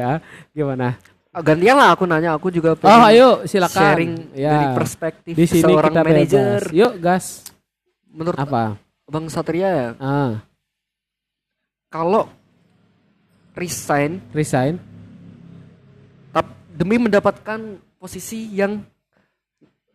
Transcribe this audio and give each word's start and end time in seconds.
ya. 0.00 0.12
Gimana? 0.50 0.96
Ah, 1.30 1.38
Gantian 1.40 1.76
lah 1.76 1.92
aku 1.92 2.04
nanya, 2.04 2.34
aku 2.34 2.48
juga 2.48 2.74
oh 2.74 3.00
ayo 3.06 3.44
silakan. 3.44 3.76
sharing 3.76 4.12
ya. 4.34 4.50
dari 4.50 4.66
perspektif 4.74 5.32
di 5.32 5.46
sini 5.46 5.62
seorang 5.62 5.92
kita 5.92 6.00
manajer. 6.02 6.58
bebas 6.58 6.74
yuk 6.74 6.92
gas. 6.98 7.24
Menurut 8.08 8.34
apa? 8.34 8.74
Bang 9.06 9.26
Satria 9.26 9.68
ya, 9.68 9.88
ah. 9.96 10.42
kalau 11.86 12.26
resign 13.52 14.22
resign. 14.30 14.78
tap- 16.30 16.54
demi 16.68 16.96
mendapatkan 16.96 17.58
posisi 17.94 18.50
yang 18.50 18.82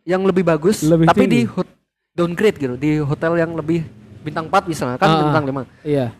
yang 0.04 0.22
lebih 0.22 0.40
bagus, 0.42 0.80
Lebih 0.80 1.04
tapi 1.06 1.20
tinggi. 1.22 1.34
di 1.34 1.42
hot- 1.44 1.74
downgrade 2.12 2.56
gitu, 2.56 2.74
di 2.76 2.96
hotel 2.96 3.36
yang 3.36 3.52
lebih 3.52 3.84
bintang 4.22 4.46
4 4.46 4.64
misalnya, 4.66 4.96
kan 4.96 5.08
Ah, 5.10 5.20
bintang 5.20 5.44
5. 5.44 5.62
iya. 5.82 6.14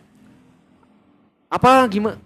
Apa 1.47 1.87
gimana? 1.87 2.19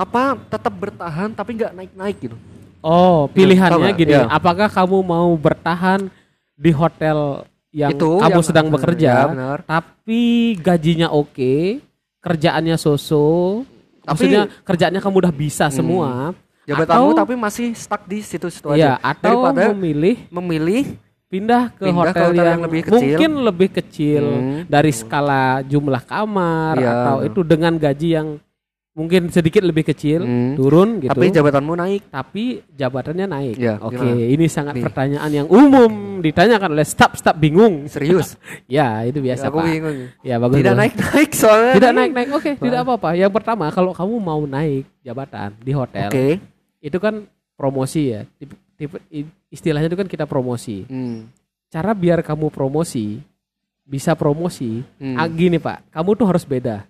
Apa 0.00 0.32
tetap 0.48 0.72
bertahan 0.72 1.28
tapi 1.30 1.60
nggak 1.60 1.72
naik-naik 1.76 2.16
gitu? 2.18 2.36
Oh, 2.80 3.28
Tahu 3.28 3.36
pilihannya 3.36 3.92
nggak? 3.92 4.00
gini, 4.00 4.12
Iya. 4.16 4.24
apakah 4.24 4.72
kamu 4.72 4.98
mau 5.04 5.28
bertahan 5.36 6.08
di 6.56 6.72
hotel 6.72 7.44
yang 7.70 7.92
Itu 7.92 8.16
kamu 8.16 8.32
yang- 8.32 8.48
sedang 8.48 8.66
bekerja, 8.66 9.12
Ya, 9.28 9.60
tapi 9.60 10.22
gajinya 10.56 11.12
oke, 11.12 11.84
kerjaannya 12.18 12.74
so-so, 12.74 13.60
Tapi- 14.00 14.08
maksudnya 14.08 14.42
kerjaannya 14.64 14.98
kamu 14.98 15.16
udah 15.20 15.34
bisa 15.36 15.68
Hmm. 15.68 15.76
semua, 15.76 16.10
Jabatanmu 16.64 17.12
atau- 17.12 17.20
tapi 17.20 17.34
masih 17.36 17.76
stuck 17.76 18.08
di 18.08 18.24
situ-situ 18.24 18.72
iya, 18.72 18.96
aja. 18.96 19.12
atau 19.12 19.44
Daripada 19.44 19.76
memilih 19.76 20.16
memilih 20.30 20.84
pindah 21.28 21.76
ke 21.76 21.84
Pindah 21.84 22.00
ke 22.00 22.10
hotel, 22.10 22.24
hotel 22.24 22.34
yang, 22.34 22.48
yang 22.48 22.62
lebih 22.64 22.82
kecil. 22.82 22.96
mungkin 22.96 23.30
lebih 23.44 23.68
kecil 23.70 24.24
Hmm. 24.24 24.60
dari 24.66 24.90
skala 24.90 25.44
jumlah 25.62 26.02
kamar 26.02 26.74
Iya. 26.74 26.90
atau 26.90 27.16
itu 27.22 27.40
dengan 27.44 27.76
gaji 27.76 28.08
yang 28.08 28.28
mungkin 29.00 29.32
sedikit 29.32 29.64
lebih 29.64 29.82
kecil, 29.82 30.20
Hmm. 30.20 30.52
turun 30.52 31.00
gitu. 31.00 31.08
tapi 31.08 31.32
jabatanmu 31.32 31.72
naik. 31.72 32.02
tapi 32.06 32.44
jabatannya 32.70 33.24
naik. 33.24 33.56
Ya, 33.56 33.80
Oke, 33.80 33.96
gimana? 33.96 34.20
ini 34.20 34.46
sangat 34.46 34.76
Nih. 34.76 34.84
pertanyaan 34.84 35.30
yang 35.32 35.48
umum 35.48 36.20
ditanyakan 36.20 36.76
oleh 36.76 36.84
staff-staff 36.84 37.32
bingung. 37.34 37.88
Serius. 37.88 38.36
Ya, 38.68 39.00
itu 39.02 39.18
biasa, 39.18 39.48
aku 39.48 39.58
Pak. 39.58 39.66
bingung. 39.66 39.98
Ya, 40.20 40.36
bagus. 40.36 40.60
Tidak 40.60 40.74
naik-naik 40.76 41.30
soalnya. 41.32 41.72
Tidak 41.74 41.92
naik-naik. 41.92 42.28
Oke, 42.30 42.50
tidak 42.54 42.80
apa-apa. 42.82 43.08
Yang 43.14 43.32
pertama, 43.32 43.66
kalau 43.70 43.90
kamu 43.90 44.14
mau 44.16 44.44
naik 44.44 44.84
jabatan 45.00 45.56
di 45.56 45.72
hotel, 45.72 46.06
Oke. 46.06 46.36
itu 46.78 46.98
kan 46.98 47.24
promosi 47.56 48.12
ya. 48.12 48.28
Tipe, 48.36 48.54
tipe- 48.76 49.02
istilahnya 49.48 49.88
itu 49.88 49.96
kan 49.96 50.06
kita 50.06 50.24
promosi. 50.24 50.84
Hmm. 50.84 51.26
Cara 51.66 51.90
biar 51.92 52.20
kamu 52.20 52.50
promosi, 52.50 53.18
bisa 53.82 54.14
promosi, 54.14 54.82
Hmm. 54.96 55.14
ah, 55.14 55.26
gini, 55.26 55.56
Pak. 55.56 55.90
Kamu 55.90 56.10
tuh 56.14 56.26
harus 56.26 56.44
beda. 56.44 56.86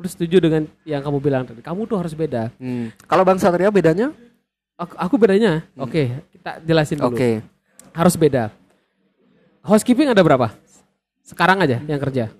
Aku 0.00 0.08
setuju 0.08 0.40
dengan 0.40 0.64
yang 0.88 1.04
kamu 1.04 1.20
bilang 1.20 1.44
tadi. 1.44 1.60
Kamu 1.60 1.84
tuh 1.84 2.00
harus 2.00 2.16
beda. 2.16 2.48
Hmm. 2.56 2.88
Kalau 3.04 3.20
Bang 3.20 3.36
Satria 3.36 3.68
bedanya? 3.68 4.16
Aku, 4.72 4.96
aku 4.96 5.14
bedanya. 5.20 5.60
Oke, 5.76 6.24
kita 6.32 6.56
jelasin 6.64 6.96
dulu. 6.96 7.12
Hmm. 7.12 7.20
Oke. 7.20 7.30
harus 7.92 8.14
beda. 8.16 8.48
Housekeeping 9.60 10.08
ada 10.08 10.24
berapa? 10.24 10.56
Sekarang 11.20 11.60
aja 11.60 11.84
yang 11.84 12.00
kerja. 12.00 12.32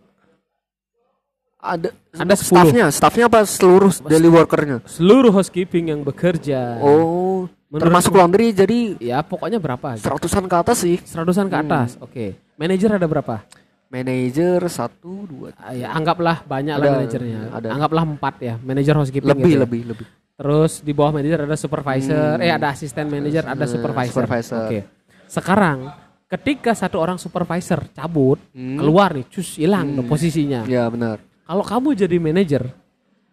Ada 1.60 1.92
Ada 2.16 2.34
10. 2.38 2.48
staffnya, 2.48 2.86
staffnya 2.88 3.24
apa 3.28 3.44
seluruh 3.44 3.92
daily 4.08 4.32
workernya? 4.32 4.80
Seluruh 4.88 5.28
housekeeping 5.28 5.92
yang 5.92 6.00
bekerja. 6.00 6.80
Oh, 6.80 7.44
Menurut- 7.68 7.82
termasuk 7.84 8.16
laundry 8.16 8.56
jadi 8.56 8.96
Ya 8.96 9.20
pokoknya 9.20 9.60
berapa? 9.60 10.00
seratusan 10.00 10.48
ke 10.48 10.56
atas 10.56 10.80
sih. 10.80 10.96
Seratusan 11.04 11.52
ke 11.52 11.56
Hmm. 11.60 11.64
atas. 11.68 12.00
Oke. 12.00 12.40
Manajer 12.56 12.96
ada 12.96 13.04
berapa? 13.04 13.44
Manager 13.90 14.62
satu 14.70 15.26
dua 15.26 15.50
Ah, 15.58 15.74
ya, 15.74 15.90
anggaplah 15.90 16.46
banyak 16.46 16.78
lah 16.78 16.86
Ada, 16.86 16.94
manajernya. 16.94 17.40
ada. 17.50 17.68
Anggaplah 17.74 18.04
empat 18.06 18.34
ya. 18.38 18.54
Manajer 18.56 18.94
housekeeping. 18.94 19.26
lebih 19.26 19.42
gitu 19.44 19.58
ya. 19.58 19.60
lebih 19.66 19.80
lebih. 19.84 20.06
Terus 20.38 20.72
di 20.80 20.92
bawah 20.94 21.12
manajer 21.12 21.42
ada 21.42 21.58
supervisor, 21.58 22.38
Hmm. 22.38 22.46
eh 22.46 22.54
ada 22.54 22.70
asisten 22.70 23.10
manajer, 23.10 23.42
ada 23.44 23.66
supervisor. 23.66 24.14
supervisor. 24.14 24.62
Oke. 24.64 24.80
Sekarang 25.26 25.90
ketika 26.24 26.70
satu 26.72 26.96
orang 26.96 27.18
supervisor 27.18 27.90
cabut, 27.90 28.38
Hmm. 28.54 28.78
keluar 28.78 29.10
nih, 29.10 29.26
cus 29.26 29.58
hilang 29.58 29.90
Hmm. 29.92 30.06
posisinya. 30.06 30.62
Ya 30.64 30.86
benar. 30.86 31.18
Kalau 31.42 31.66
kamu 31.66 31.98
jadi 31.98 32.16
manajer, 32.16 32.70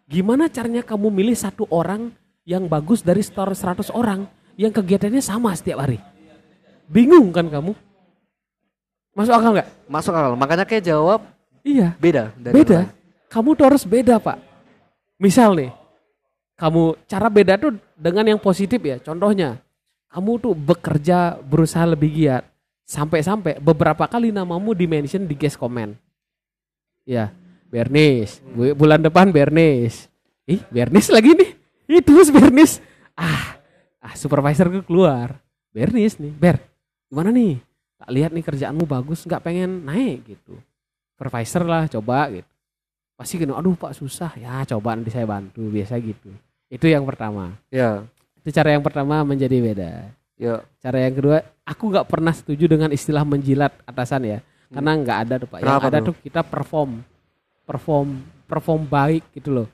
gimana 0.03 0.50
caranya 0.50 0.81
kamu 0.81 1.13
milih 1.13 1.38
satu 1.38 1.69
orang 1.69 2.09
yang 2.44 2.66
bagus 2.66 3.06
dari 3.06 3.22
store 3.22 3.53
100 3.53 3.94
orang 3.94 4.25
yang 4.57 4.74
kegiatannya 4.74 5.22
sama 5.22 5.53
setiap 5.53 5.85
hari? 5.85 6.01
Bingung 6.89 7.29
kan 7.29 7.45
kamu? 7.45 7.78
Masuk 9.17 9.33
akal 9.33 9.51
nggak? 9.57 9.69
Masuk 9.89 10.13
akal. 10.13 10.38
Makanya 10.38 10.66
kayak 10.69 10.85
jawab 10.85 11.25
Iya, 11.66 11.97
beda 12.00 12.31
dari 12.38 12.53
beda. 12.53 12.79
Kamu 13.28 13.57
tuh 13.57 13.66
harus 13.67 13.83
beda 13.83 14.22
pak. 14.23 14.39
Misal 15.19 15.51
nih, 15.57 15.72
kamu 16.55 16.95
cara 17.09 17.27
beda 17.27 17.59
tuh 17.59 17.75
dengan 17.97 18.23
yang 18.23 18.39
positif 18.39 18.79
ya. 18.79 19.01
Contohnya, 19.03 19.59
kamu 20.07 20.31
tuh 20.39 20.53
bekerja 20.56 21.35
berusaha 21.44 21.83
lebih 21.83 22.07
giat. 22.13 22.44
Sampai-sampai 22.88 23.59
beberapa 23.59 24.07
kali 24.07 24.31
namamu 24.31 24.72
di-mention 24.72 25.27
di 25.27 25.35
guest 25.35 25.59
comment. 25.59 25.91
Ya, 27.03 27.35
Bernis. 27.67 28.39
Bu- 28.56 28.79
Bulan 28.79 29.03
depan 29.03 29.27
Bernis. 29.27 30.07
Ih, 30.47 30.63
Bernis 30.72 31.11
lagi 31.11 31.35
nih. 31.35 31.51
Ih, 31.91 32.00
terus 32.00 32.31
Bernis. 32.31 32.79
Ah, 33.11 33.59
ah 34.00 34.16
supervisorku 34.16 34.88
keluar. 34.88 35.35
Bernis 35.75 36.16
nih, 36.16 36.31
Ber. 36.31 36.63
Gimana 37.11 37.27
nih? 37.35 37.59
Tak 37.97 38.09
lihat 38.13 38.30
nih 38.30 38.46
kerjaanmu 38.46 38.85
bagus, 38.85 39.25
nggak 39.25 39.41
pengen 39.41 39.81
naik 39.84 40.22
gitu. 40.28 40.53
Supervisor 41.18 41.63
lah, 41.66 41.84
coba 41.90 42.30
gitu. 42.30 42.50
Pasti 43.18 43.34
gini, 43.35 43.50
aduh 43.50 43.74
Pak 43.74 43.97
susah. 43.97 44.38
Ya, 44.38 44.62
coba 44.69 44.94
nanti 44.94 45.09
saya 45.09 45.25
bantu, 45.25 45.66
biasa 45.68 45.97
gitu. 45.97 46.30
Itu 46.69 46.86
yang 46.86 47.02
pertama. 47.03 47.57
Ya, 47.74 48.06
Itu 48.38 48.53
cara 48.53 48.69
yang 48.72 48.86
pertama 48.86 49.25
menjadi 49.25 49.57
beda. 49.59 49.91
ya. 50.38 50.62
Cara 50.78 51.02
yang 51.02 51.18
kedua, 51.18 51.41
aku 51.66 51.90
nggak 51.90 52.06
pernah 52.06 52.30
setuju 52.31 52.69
dengan 52.69 52.94
istilah 52.94 53.25
menjilat 53.25 53.74
atasan 53.84 54.24
ya, 54.24 54.40
karena 54.69 54.91
nggak 54.94 55.18
ada 55.25 55.34
tuh 55.41 55.47
pak. 55.50 55.57
Yang 55.59 55.66
Kenapa 55.66 55.88
ada 55.90 56.00
tuh? 56.00 56.06
tuh 56.06 56.16
kita 56.22 56.41
perform, 56.46 56.91
perform, 57.66 58.07
perform 58.46 58.81
baik 58.86 59.25
gitu 59.34 59.50
loh. 59.52 59.68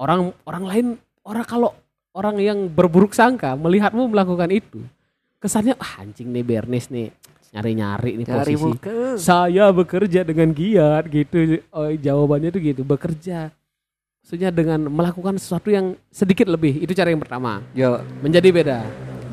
Orang 0.00 0.32
orang 0.48 0.64
lain, 0.64 0.86
orang 1.22 1.44
kalau 1.44 1.76
orang 2.16 2.40
yang 2.40 2.58
berburuk 2.66 3.12
sangka 3.12 3.52
melihatmu 3.54 4.08
melakukan 4.08 4.48
itu, 4.48 4.80
kesannya 5.36 5.76
ah 5.76 6.00
anjing 6.00 6.32
nih 6.32 6.42
Bernis 6.42 6.88
nih 6.88 7.12
nyari 7.50 7.72
nyari 7.74 8.10
nih 8.14 8.26
Cari 8.26 8.54
posisi. 8.54 8.62
muka. 8.62 8.98
Saya 9.18 9.74
bekerja 9.74 10.20
dengan 10.22 10.54
giat 10.54 11.04
gitu. 11.06 11.58
Oh, 11.70 11.90
jawabannya 11.90 12.50
tuh 12.50 12.62
gitu, 12.62 12.82
bekerja. 12.82 13.50
Maksudnya 14.22 14.54
dengan 14.54 14.86
melakukan 14.86 15.34
sesuatu 15.34 15.66
yang 15.68 15.98
sedikit 16.08 16.46
lebih. 16.46 16.78
Itu 16.78 16.94
cara 16.94 17.10
yang 17.10 17.18
pertama 17.18 17.64
Ya, 17.72 17.98
menjadi 18.22 18.48
beda. 18.54 18.78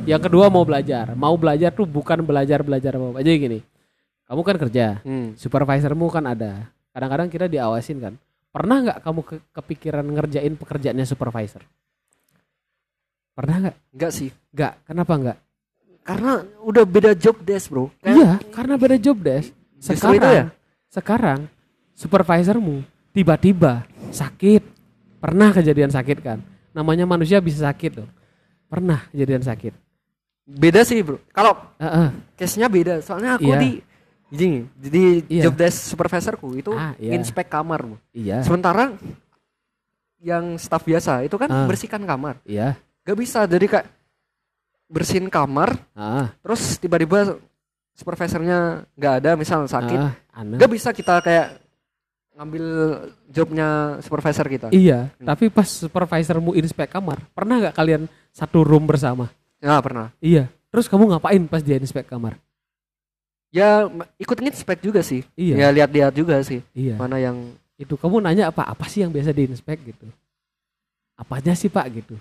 Yang 0.08 0.32
kedua 0.32 0.50
mau 0.50 0.66
belajar. 0.66 1.14
Mau 1.14 1.36
belajar 1.38 1.70
tuh 1.70 1.86
bukan 1.86 2.24
belajar 2.24 2.66
belajar 2.66 2.96
apa. 2.96 3.22
Jadi 3.22 3.38
gini, 3.38 3.60
kamu 4.26 4.42
kan 4.42 4.56
kerja, 4.58 4.86
hmm. 5.06 5.38
supervisormu 5.38 6.08
kan 6.10 6.26
ada. 6.26 6.66
Kadang-kadang 6.96 7.30
kita 7.30 7.46
diawasin 7.46 8.02
kan. 8.02 8.14
Pernah 8.50 8.78
nggak 8.82 9.00
kamu 9.06 9.22
ke- 9.22 9.44
kepikiran 9.54 10.02
ngerjain 10.08 10.58
pekerjaannya 10.58 11.06
supervisor? 11.06 11.62
Pernah 13.38 13.70
nggak? 13.70 13.76
enggak 13.94 14.12
sih. 14.12 14.30
Nggak. 14.50 14.74
Kenapa 14.90 15.14
nggak? 15.14 15.38
Karena 16.08 16.40
udah 16.64 16.84
beda 16.88 17.12
job 17.12 17.36
desk, 17.44 17.68
Bro. 17.68 17.92
Kayak 18.00 18.16
Iya, 18.16 18.32
karena 18.56 18.74
beda 18.80 18.96
job 18.96 19.20
desk. 19.20 19.52
Sekarang, 19.78 20.16
itu 20.16 20.30
ya? 20.32 20.46
sekarang 20.88 21.40
supervisormu 21.92 22.82
tiba-tiba 23.12 23.84
sakit. 24.10 24.64
Pernah 25.20 25.52
kejadian 25.52 25.92
sakit 25.92 26.18
kan? 26.24 26.40
Namanya 26.72 27.04
manusia 27.04 27.44
bisa 27.44 27.68
sakit 27.68 28.00
loh. 28.00 28.10
Pernah 28.72 29.04
kejadian 29.12 29.44
sakit. 29.44 29.74
beda 30.48 30.88
sih, 30.88 31.04
Bro. 31.04 31.20
Kalau 31.36 31.60
Heeh. 31.76 32.08
case-nya 32.40 32.72
beda. 32.72 33.04
Soalnya 33.04 33.36
aku 33.36 33.52
Iya. 33.52 33.60
di 33.60 33.72
gini, 34.32 34.64
jadi 34.80 35.04
Iya. 35.28 35.44
job 35.52 35.60
desk 35.60 35.92
supervisorku 35.92 36.56
itu 36.56 36.72
Ah, 36.72 36.96
iya. 36.96 37.20
inspek 37.20 37.52
kamar, 37.52 37.84
Bro. 37.84 38.00
Iya. 38.16 38.48
Sementara 38.48 38.96
yang 40.18 40.56
staff 40.56 40.82
biasa 40.82 41.28
itu 41.28 41.36
kan 41.36 41.52
Ah. 41.52 41.68
bersihkan 41.68 42.00
kamar. 42.02 42.40
Iya. 42.48 42.80
Gak 43.04 43.18
bisa 43.20 43.44
jadi 43.44 43.66
kayak 43.68 43.88
bersihin 44.88 45.28
kamar 45.28 45.76
Ah, 45.92 46.32
terus 46.40 46.76
tiba-tiba 46.76 47.36
supervisornya 47.92 48.88
nggak 48.94 49.14
ada 49.20 49.32
misal 49.34 49.64
sakit 49.64 50.00
ah, 50.00 50.14
nggak 50.38 50.72
bisa 50.72 50.90
kita 50.92 51.20
kayak 51.20 51.60
ngambil 52.34 52.66
jobnya 53.28 53.68
supervisor 54.00 54.46
kita 54.46 54.70
Iya, 54.70 55.10
Hmm. 55.18 55.26
tapi 55.26 55.50
pas 55.50 55.66
supervisormu 55.66 56.54
inspek 56.54 56.86
kamar, 56.88 57.18
pernah 57.34 57.58
nggak 57.60 57.74
kalian 57.74 58.06
satu 58.30 58.62
room 58.62 58.86
bersama? 58.86 59.28
ya 59.58 59.82
pernah 59.82 60.14
Iya. 60.22 60.46
Terus 60.70 60.86
kamu 60.86 61.10
ngapain 61.10 61.42
pas 61.46 61.60
dia 61.60 61.76
inspek 61.76 62.06
kamar? 62.06 62.38
ya 63.50 63.88
ikut 64.16 64.38
inspek 64.38 64.78
juga 64.80 65.02
sih 65.02 65.26
Iya. 65.34 65.56
ya 65.58 65.68
lihat-lihat 65.74 66.14
juga 66.14 66.38
sih 66.42 66.62
Iya. 66.72 66.96
mana 66.96 67.18
yang 67.18 67.58
Itu 67.74 67.94
kamu 67.94 68.26
nanya 68.26 68.50
apa? 68.50 68.66
Apa 68.66 68.90
sih 68.90 69.06
yang 69.06 69.14
biasa 69.14 69.30
diinspek 69.30 69.78
gitu? 69.86 70.10
Apanya 71.14 71.54
sih 71.54 71.70
Pak 71.70 71.86
gitu? 71.92 72.18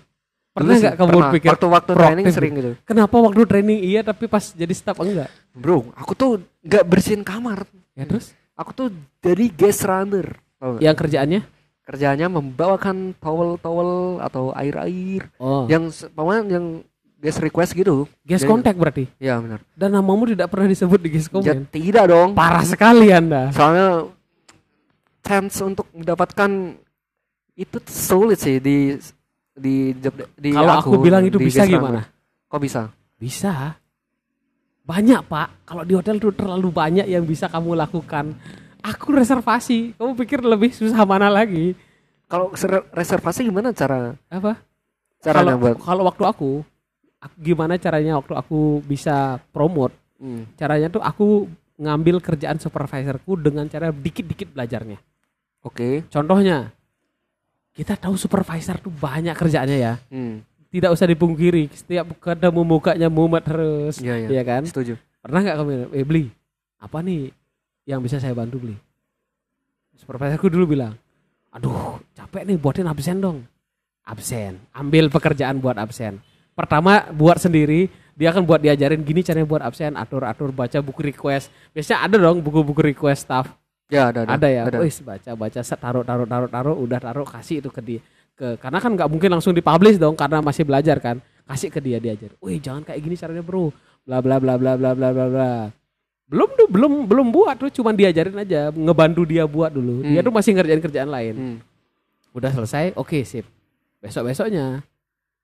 Pernah 0.57 0.75
nggak 0.75 0.95
kamu 0.95 1.09
pernah. 1.11 1.31
pikir 1.31 1.49
waktu-waktu 1.49 1.91
proaktif 1.91 2.07
training 2.07 2.25
sering 2.31 2.53
gitu 2.55 2.71
kenapa 2.81 3.15
waktu 3.15 3.41
training 3.43 3.79
iya 3.79 4.01
tapi 4.01 4.25
pas 4.25 4.43
jadi 4.43 4.73
staff 4.73 4.97
enggak? 4.97 5.29
bro 5.51 5.93
aku 5.93 6.11
tuh 6.11 6.31
nggak 6.59 6.83
bersihin 6.83 7.21
kamar 7.21 7.63
Ya 7.93 8.03
terus 8.03 8.29
aku 8.53 8.71
tuh 8.71 8.87
dari 9.17 9.47
guest 9.47 9.81
runner 9.81 10.37
yang 10.77 10.93
kerjaannya 10.93 11.41
kerjanya 11.81 12.27
membawakan 12.27 13.15
towel-towel 13.15 14.19
atau 14.19 14.51
air-air 14.51 15.29
Oh, 15.37 15.63
yang 15.65 15.87
pokoknya 15.89 16.41
yang 16.51 16.65
guest 17.15 17.39
request 17.39 17.71
gitu. 17.73 18.05
guest 18.21 18.43
jadi- 18.43 18.51
contact 18.51 18.75
berarti. 18.75 19.05
Ya 19.17 19.37
benar. 19.37 19.65
Dan 19.71 19.89
namamu 19.91 20.27
tidak 20.27 20.47
pernah 20.47 20.67
disebut 20.67 20.99
di 20.99 21.09
guest 21.09 21.25
Ya, 21.27 21.33
comment. 21.33 21.65
tidak 21.67 22.05
dong. 22.05 22.29
Parah 22.33 22.61
sekali 22.61 23.09
Anda. 23.09 23.49
Soalnya 23.49 24.11
chance 25.21 25.57
untuk 25.59 25.87
mendapatkan 25.91 26.77
itu 27.53 27.77
sulit 27.83 28.37
sih 28.37 28.59
di 28.59 28.95
di 29.57 29.97
di 30.37 30.49
Kalau 30.53 30.77
aku 30.77 31.01
bilang 31.01 31.25
itu 31.25 31.41
bisa 31.41 31.65
gimana? 31.65 32.05
Kok 32.47 32.61
bisa? 32.61 32.93
Bisa. 33.17 33.73
Banyak 34.87 35.27
pak. 35.27 35.67
Kalau 35.67 35.83
di 35.83 35.93
hotel 35.97 36.21
tuh 36.21 36.31
terlalu 36.31 36.69
banyak 36.71 37.09
yang 37.09 37.25
bisa 37.27 37.51
kamu 37.51 37.75
lakukan. 37.75 38.31
Aku 38.85 39.11
reservasi. 39.11 39.97
Kamu 39.99 40.15
pikir 40.15 40.39
lebih 40.45 40.71
susah 40.71 41.03
mana 41.03 41.27
lagi? 41.27 41.75
Kalau 42.29 42.55
ser- 42.55 42.87
reservasi 42.95 43.47
gimana 43.47 43.75
cara 43.75 44.15
Apa? 44.31 44.55
Kalau 45.19 45.57
buat? 45.59 45.75
kalau 45.81 46.03
waktu 46.07 46.23
aku, 46.23 46.51
aku- 47.19 47.39
gimana 47.41 47.75
caranya 47.75 48.15
waktu 48.21 48.37
aku 48.37 48.79
bisa 48.85 49.41
promote? 49.51 49.91
Hmm. 50.21 50.45
Caranya 50.55 50.87
tuh 50.87 51.03
aku 51.03 51.49
ngambil 51.77 52.21
kerjaan 52.21 52.61
supervisorku 52.61 53.35
dengan 53.35 53.67
cara 53.67 53.91
dikit-dikit 53.91 54.53
belajarnya. 54.55 54.97
Oke. 55.65 56.05
Contohnya, 56.07 56.71
kita 57.77 57.93
tahu 57.93 58.17
supervisor 58.17 58.81
tuh 58.81 58.89
banyak 58.89 59.37
kerjaannya 59.37 59.77
ya. 59.77 59.93
Hmm. 60.09 60.41
Tidak 60.67 60.89
usah 60.89 61.05
dipungkiri, 61.05 61.69
setiap 61.71 62.11
ketemu 62.17 62.61
mukanya 62.65 63.07
mumet 63.07 63.45
terus, 63.45 64.01
Iya 64.03 64.27
iya. 64.27 64.41
ya 64.41 64.43
kan? 64.43 64.65
Setuju. 64.65 64.99
Pernah 65.23 65.39
nggak 65.45 65.55
kamu 65.61 65.71
eh 65.95 66.05
beli, 66.05 66.25
apa 66.81 66.99
nih 67.05 67.31
yang 67.87 68.03
bisa 68.03 68.19
saya 68.19 68.35
bantu 68.35 68.67
beli? 68.67 68.75
Supervisorku 69.95 70.51
dulu 70.51 70.75
bilang, 70.75 70.97
aduh 71.53 72.01
capek 72.17 72.43
nih 72.49 72.57
buatin 72.59 72.89
absen 72.89 73.17
dong. 73.21 73.45
Absen, 74.03 74.59
ambil 74.75 75.07
pekerjaan 75.07 75.59
buat 75.61 75.77
absen. 75.79 76.19
Pertama 76.57 77.07
buat 77.13 77.37
sendiri, 77.39 77.91
dia 78.17 78.33
akan 78.33 78.43
buat 78.43 78.57
diajarin 78.57 79.05
gini 79.05 79.21
caranya 79.21 79.45
buat 79.45 79.61
absen, 79.61 79.93
atur-atur, 79.93 80.49
baca 80.49 80.81
buku 80.81 81.13
request. 81.13 81.53
Biasanya 81.75 81.99
ada 82.07 82.15
dong 82.17 82.41
buku-buku 82.41 82.81
request 82.93 83.29
staff. 83.29 83.53
Ya 83.87 84.11
ada 84.11 84.27
ada. 84.27 84.35
Ada 84.35 84.47
ya, 84.51 84.61
Ada. 84.67 84.77
wis 84.83 84.99
baca 84.99 85.31
baca 85.31 85.59
set 85.63 85.79
taruh 85.79 86.03
taruh 86.03 86.27
taruh 86.27 86.49
taruh 86.51 86.75
udah 86.75 86.99
taruh 86.99 87.23
kasih 87.23 87.63
itu 87.63 87.71
ke 87.71 87.79
dia. 87.79 87.99
Ke 88.35 88.59
karena 88.59 88.83
kan 88.83 88.91
nggak 88.91 89.07
mungkin 89.07 89.29
langsung 89.31 89.55
dipublish 89.55 89.95
dong 89.95 90.13
karena 90.13 90.43
masih 90.43 90.67
belajar 90.67 90.99
kan. 90.99 91.23
Kasih 91.47 91.71
ke 91.71 91.79
dia 91.79 91.95
diajar. 91.95 92.35
Wih 92.43 92.59
jangan 92.59 92.83
kayak 92.83 92.99
gini 92.99 93.15
caranya 93.15 93.39
bro. 93.39 93.71
Bla 94.03 94.19
bla 94.19 94.43
bla 94.43 94.59
bla 94.59 94.75
bla 94.75 94.91
bla 94.91 95.09
bla 95.15 95.25
bla. 95.31 95.51
Belum 96.27 96.49
tuh 96.59 96.67
belum 96.67 97.07
belum 97.07 97.27
buat 97.31 97.55
tuh 97.55 97.71
cuman 97.71 97.95
diajarin 97.95 98.35
aja 98.35 98.67
ngebantu 98.75 99.23
dia 99.23 99.47
buat 99.47 99.71
dulu. 99.71 100.03
Dia 100.03 100.19
Hmm. 100.19 100.27
tuh 100.27 100.33
masih 100.35 100.51
ngerjain 100.59 100.83
kerjaan 100.83 101.07
lain. 101.07 101.35
Hmm. 101.35 101.57
Udah 102.35 102.51
selesai, 102.51 102.91
oke 102.99 103.23
sip. 103.23 103.47
Besok 104.03 104.27
besoknya 104.27 104.83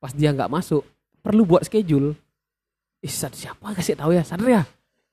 pas 0.04 0.12
dia 0.12 0.36
nggak 0.36 0.52
masuk 0.52 0.84
perlu 1.24 1.48
buat 1.48 1.64
schedule. 1.64 2.12
Ih 3.00 3.08
siapa 3.10 3.72
kasih 3.72 3.96
tahu 3.96 4.12
ya 4.12 4.28
sadar 4.28 4.48
ya. 4.52 4.64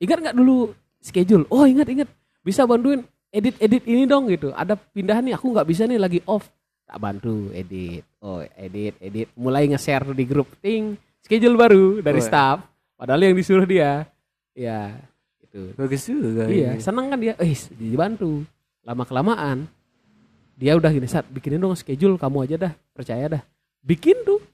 Ingat 0.03 0.19
nggak 0.19 0.37
dulu 0.37 0.75
schedule? 0.99 1.47
Oh 1.47 1.63
ingat 1.63 1.87
ingat 1.87 2.11
bisa 2.43 2.67
bantuin 2.67 3.07
edit 3.31 3.57
edit 3.59 3.83
ini 3.87 4.05
dong 4.07 4.29
gitu. 4.31 4.51
Ada 4.53 4.75
pindahan 4.77 5.23
nih 5.25 5.35
aku 5.35 5.51
nggak 5.55 5.69
bisa 5.69 5.87
nih 5.87 5.99
lagi 5.99 6.21
off. 6.27 6.47
Tak 6.87 6.99
bantu 6.99 7.51
edit. 7.55 8.03
Oh 8.23 8.43
edit 8.55 8.95
edit. 8.99 9.31
Mulai 9.39 9.71
nge-share 9.71 10.11
di 10.15 10.25
grup 10.27 10.51
ting 10.59 10.99
schedule 11.23 11.55
baru 11.55 12.03
dari 12.03 12.19
Oh, 12.19 12.25
ya. 12.25 12.29
staff. 12.29 12.59
Padahal 12.99 13.31
yang 13.31 13.35
disuruh 13.39 13.65
dia. 13.65 14.05
Ya 14.53 14.99
itu. 15.41 15.73
Bagus 15.79 16.05
juga. 16.05 16.51
Iya, 16.51 16.77
ini. 16.77 16.83
senang 16.83 17.07
kan 17.09 17.19
dia. 17.19 17.35
Eh, 17.39 17.55
dibantu. 17.79 18.45
Lama 18.85 19.05
kelamaan 19.07 19.71
dia 20.61 20.77
udah 20.77 20.93
gini, 20.93 21.09
saat 21.09 21.25
bikinin 21.33 21.57
dong 21.57 21.73
schedule 21.73 22.21
kamu 22.21 22.45
aja 22.45 22.69
dah, 22.69 22.73
percaya 22.93 23.25
dah. 23.33 23.43
Bikin 23.81 24.29
tuh. 24.29 24.45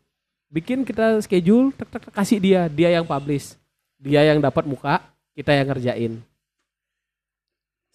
Bikin 0.46 0.86
kita 0.86 1.18
schedule, 1.18 1.74
tek, 1.74 1.90
tek, 1.90 2.06
tek, 2.06 2.14
kasih 2.14 2.38
dia, 2.38 2.70
dia 2.70 2.94
yang 2.94 3.02
publish. 3.02 3.58
Dia 3.98 4.22
yang 4.22 4.38
dapat 4.38 4.62
muka, 4.62 5.02
kita 5.34 5.50
yang 5.50 5.66
ngerjain. 5.66 6.12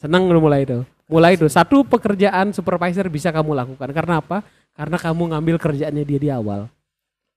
Senang 0.02 0.26
udah 0.26 0.42
mulai 0.42 0.66
itu. 0.66 0.82
Mulai 1.06 1.38
itu 1.38 1.46
satu 1.46 1.86
pekerjaan 1.86 2.50
supervisor 2.50 3.06
bisa 3.14 3.30
kamu 3.30 3.54
lakukan. 3.54 3.94
Karena 3.94 4.18
apa? 4.18 4.42
Karena 4.74 4.98
kamu 4.98 5.38
ngambil 5.38 5.56
kerjaannya 5.62 6.02
dia 6.02 6.20
di 6.20 6.30
awal. 6.34 6.66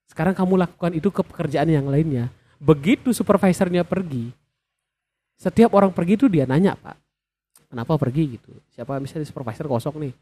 Sekarang 0.09 0.33
kamu 0.33 0.65
lakukan 0.65 0.97
itu 0.97 1.13
ke 1.13 1.21
pekerjaan 1.21 1.69
yang 1.69 1.85
lainnya. 1.93 2.33
Begitu 2.57 3.13
supervisornya 3.13 3.85
pergi, 3.85 4.33
setiap 5.35 5.75
orang 5.75 5.91
pergi 5.91 6.15
itu 6.15 6.27
dia 6.31 6.47
nanya 6.47 6.79
pak 6.79 6.97
kenapa 7.69 7.99
pergi 7.99 8.39
gitu 8.39 8.55
siapa 8.71 9.03
misalnya 9.03 9.27
supervisor 9.27 9.67
kosong 9.67 10.09
nih 10.09 10.15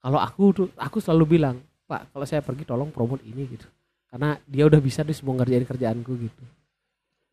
kalau 0.00 0.20
aku 0.20 0.44
tuh 0.52 0.66
aku 0.76 1.00
selalu 1.00 1.40
bilang 1.40 1.56
pak 1.88 2.12
kalau 2.12 2.26
saya 2.28 2.44
pergi 2.44 2.68
tolong 2.68 2.92
promote 2.92 3.24
ini 3.24 3.48
gitu 3.48 3.66
karena 4.12 4.36
dia 4.44 4.68
udah 4.68 4.80
bisa 4.82 5.00
deh 5.00 5.16
semua 5.16 5.40
ngerjain 5.40 5.64
kerjaanku 5.64 6.12
gitu 6.28 6.44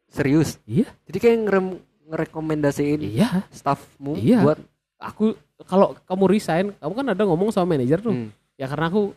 Serius. 0.08 0.56
iya 0.64 0.88
Jadi 1.04 1.18
kayak 1.20 1.38
ngerem 1.44 1.66
ngerekomendasiin 2.08 3.00
iya. 3.04 3.44
staffmu 3.52 4.16
Iya. 4.16 4.42
buat 4.42 4.60
aku 4.98 5.36
kalau 5.68 5.94
kamu 6.06 6.24
resign 6.28 6.66
kamu 6.78 6.94
kan 6.94 7.08
ada 7.12 7.24
ngomong 7.28 7.52
sama 7.52 7.76
manajer 7.76 8.00
tuh. 8.00 8.14
Hmm. 8.16 8.30
ya 8.58 8.66
karena 8.66 8.90
aku 8.90 9.14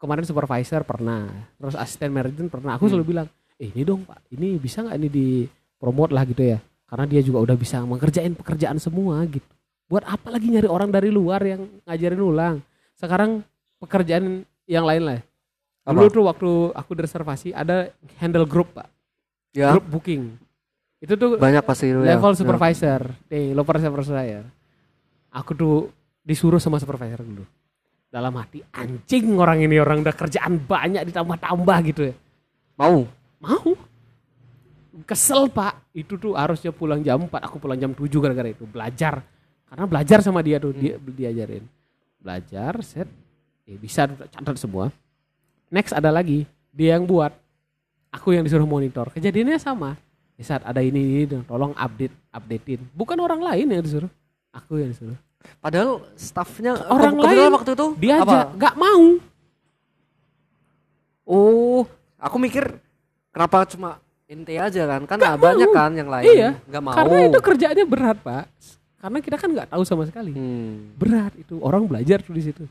kemarin 0.00 0.24
supervisor 0.24 0.80
pernah 0.82 1.28
terus 1.58 1.76
asisten 1.76 2.08
manajer 2.08 2.48
pernah. 2.48 2.78
Aku 2.78 2.88
Hmm. 2.88 2.96
selalu 2.96 3.06
bilang 3.12 3.26
eh 3.60 3.68
ini 3.68 3.82
dong 3.84 4.08
pak 4.08 4.24
ini 4.32 4.56
bisa 4.56 4.80
nggak 4.80 4.96
ini 4.96 5.08
di 5.08 5.26
promote 5.76 6.12
lah 6.12 6.24
gitu 6.24 6.40
ya. 6.40 6.58
Karena 6.88 7.04
dia 7.06 7.20
juga 7.20 7.38
udah 7.44 7.54
bisa 7.54 7.84
mengerjain 7.84 8.32
pekerjaan 8.32 8.80
semua 8.80 9.22
gitu. 9.28 9.46
Buat 9.86 10.06
apa 10.06 10.30
lagi 10.30 10.50
nyari 10.50 10.66
orang 10.66 10.90
dari 10.90 11.10
luar 11.10 11.42
yang 11.42 11.66
ngajarin 11.84 12.18
ulang? 12.18 12.56
Sekarang 12.96 13.42
pekerjaan 13.78 14.42
yang 14.64 14.86
lain 14.86 15.02
lah. 15.04 15.20
Dulu 15.86 16.06
Apa? 16.06 16.14
tuh 16.14 16.24
waktu 16.26 16.50
aku 16.76 16.90
reservasi 16.94 17.48
ada 17.50 17.90
handle 18.18 18.46
group 18.46 18.70
pak. 18.74 18.86
Ya. 19.50 19.74
Group 19.74 19.86
booking 19.90 20.34
itu 21.00 21.16
tuh 21.16 21.40
banyak 21.40 21.64
pasti 21.64 21.88
itu 21.88 22.04
ya. 22.04 22.16
level 22.16 22.32
Ya. 22.36 22.38
supervisor. 22.44 23.00
Nih 23.32 23.56
loper 23.56 23.80
supervisor. 23.80 24.44
Aku 25.32 25.56
tuh 25.56 25.88
disuruh 26.20 26.60
sama 26.60 26.76
supervisor 26.76 27.24
dulu. 27.24 27.44
Dalam 28.12 28.36
hati 28.36 28.60
anjing 28.68 29.32
orang 29.40 29.64
ini 29.64 29.80
orang 29.80 30.04
udah 30.04 30.12
kerjaan 30.12 30.60
banyak 30.60 31.08
ditambah-tambah 31.08 31.78
gitu 31.88 32.02
ya. 32.12 32.14
Mau. 32.76 33.08
mau. 33.40 33.72
Kesel 35.08 35.48
pak. 35.48 35.80
Itu 35.96 36.20
tuh 36.20 36.36
harusnya 36.36 36.68
pulang 36.68 37.00
jam 37.00 37.24
4 37.24 37.32
aku 37.48 37.56
pulang 37.56 37.80
jam 37.80 37.96
7 37.96 38.04
gara-gara 38.20 38.52
itu. 38.52 38.68
Belajar. 38.68 39.24
Karena 39.72 39.84
belajar 39.88 40.18
sama 40.20 40.44
dia 40.44 40.60
tuh 40.60 40.76
dia 40.76 41.00
diajarin. 41.00 41.64
Belajar 42.20 42.84
set. 42.84 43.08
Eh, 43.64 43.80
bisa 43.80 44.04
catat 44.04 44.58
semua. 44.60 44.92
Next 45.72 45.96
ada 45.96 46.12
lagi. 46.12 46.44
Dia 46.76 47.00
yang 47.00 47.08
buat. 47.08 47.32
Aku 48.10 48.34
yang 48.34 48.44
disuruh 48.44 48.66
monitor. 48.66 49.08
Kejadiannya 49.14 49.56
sama 49.62 49.94
di 50.40 50.48
saat 50.48 50.64
ada 50.64 50.80
ini, 50.80 51.20
ini 51.20 51.44
tolong 51.44 51.76
update 51.76 52.16
updatein 52.30 52.80
bukan 52.90 53.20
orang 53.20 53.44
lain 53.44 53.68
yang 53.68 53.84
disuruh 53.84 54.08
aku 54.50 54.80
yang 54.80 54.88
disuruh 54.88 55.20
Padahal 55.56 56.04
staffnya 56.14 56.76
Orang 56.86 57.16
lain 57.16 57.48
waktu 57.50 57.72
itu 57.72 57.86
dia 57.96 58.20
apa? 58.20 58.24
aja 58.24 58.38
nggak 58.52 58.74
mau 58.74 59.04
Oh, 61.24 61.86
aku 62.16 62.36
mikir 62.36 62.76
kenapa 63.30 63.62
cuma 63.64 64.02
ente 64.26 64.52
aja 64.52 64.82
kan? 64.84 65.00
Kan 65.04 65.16
Nggak 65.16 65.38
banyak 65.38 65.68
mau. 65.68 65.76
kan 65.76 65.90
yang 65.94 66.08
lain. 66.08 66.26
Iya, 66.26 66.50
Nggak 66.66 66.82
mau. 66.82 66.94
karena 66.94 67.16
itu 67.24 67.38
kerjaannya 67.40 67.86
berat 67.86 68.18
pak 68.18 68.44
karena 69.00 69.18
kita 69.18 69.36
kan 69.36 69.48
nggak 69.48 69.68
tahu 69.70 69.82
sama 69.82 70.04
sekali 70.04 70.28
Hmm. 70.30 70.92
berat 70.94 71.32
itu 71.34 71.56
orang 71.58 71.88
belajar 71.88 72.20
tuh 72.20 72.36
di 72.36 72.44
situ 72.44 72.68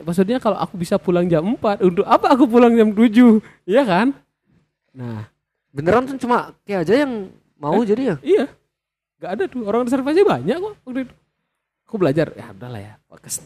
maksudnya 0.00 0.38
kalau 0.38 0.54
aku 0.54 0.78
bisa 0.78 0.96
pulang 0.96 1.26
jam 1.26 1.42
4 1.42 1.82
untuk 1.82 2.06
apa 2.06 2.30
aku 2.30 2.46
pulang 2.46 2.70
jam 2.72 2.88
7 2.88 3.42
iya 3.64 3.82
kan 3.82 4.14
nah 4.92 5.26
Beneran 5.74 6.06
tuh 6.06 6.14
cuma 6.22 6.54
kayak 6.62 6.86
aja 6.86 7.02
yang 7.02 7.34
mau 7.58 7.82
jadi 7.82 8.14
ya? 8.14 8.16
iya. 8.22 8.46
Nggak 9.18 9.30
ada 9.34 9.44
tuh 9.50 9.60
orang 9.66 9.82
reservasi 9.90 10.22
banyak 10.22 10.56
kok 10.62 10.74
waktu 10.86 11.00
itu. 11.10 11.14
Aku 11.84 11.94
belajar 11.98 12.30
ya 12.34 12.54
udahlah 12.54 12.80
ya. 12.80 12.94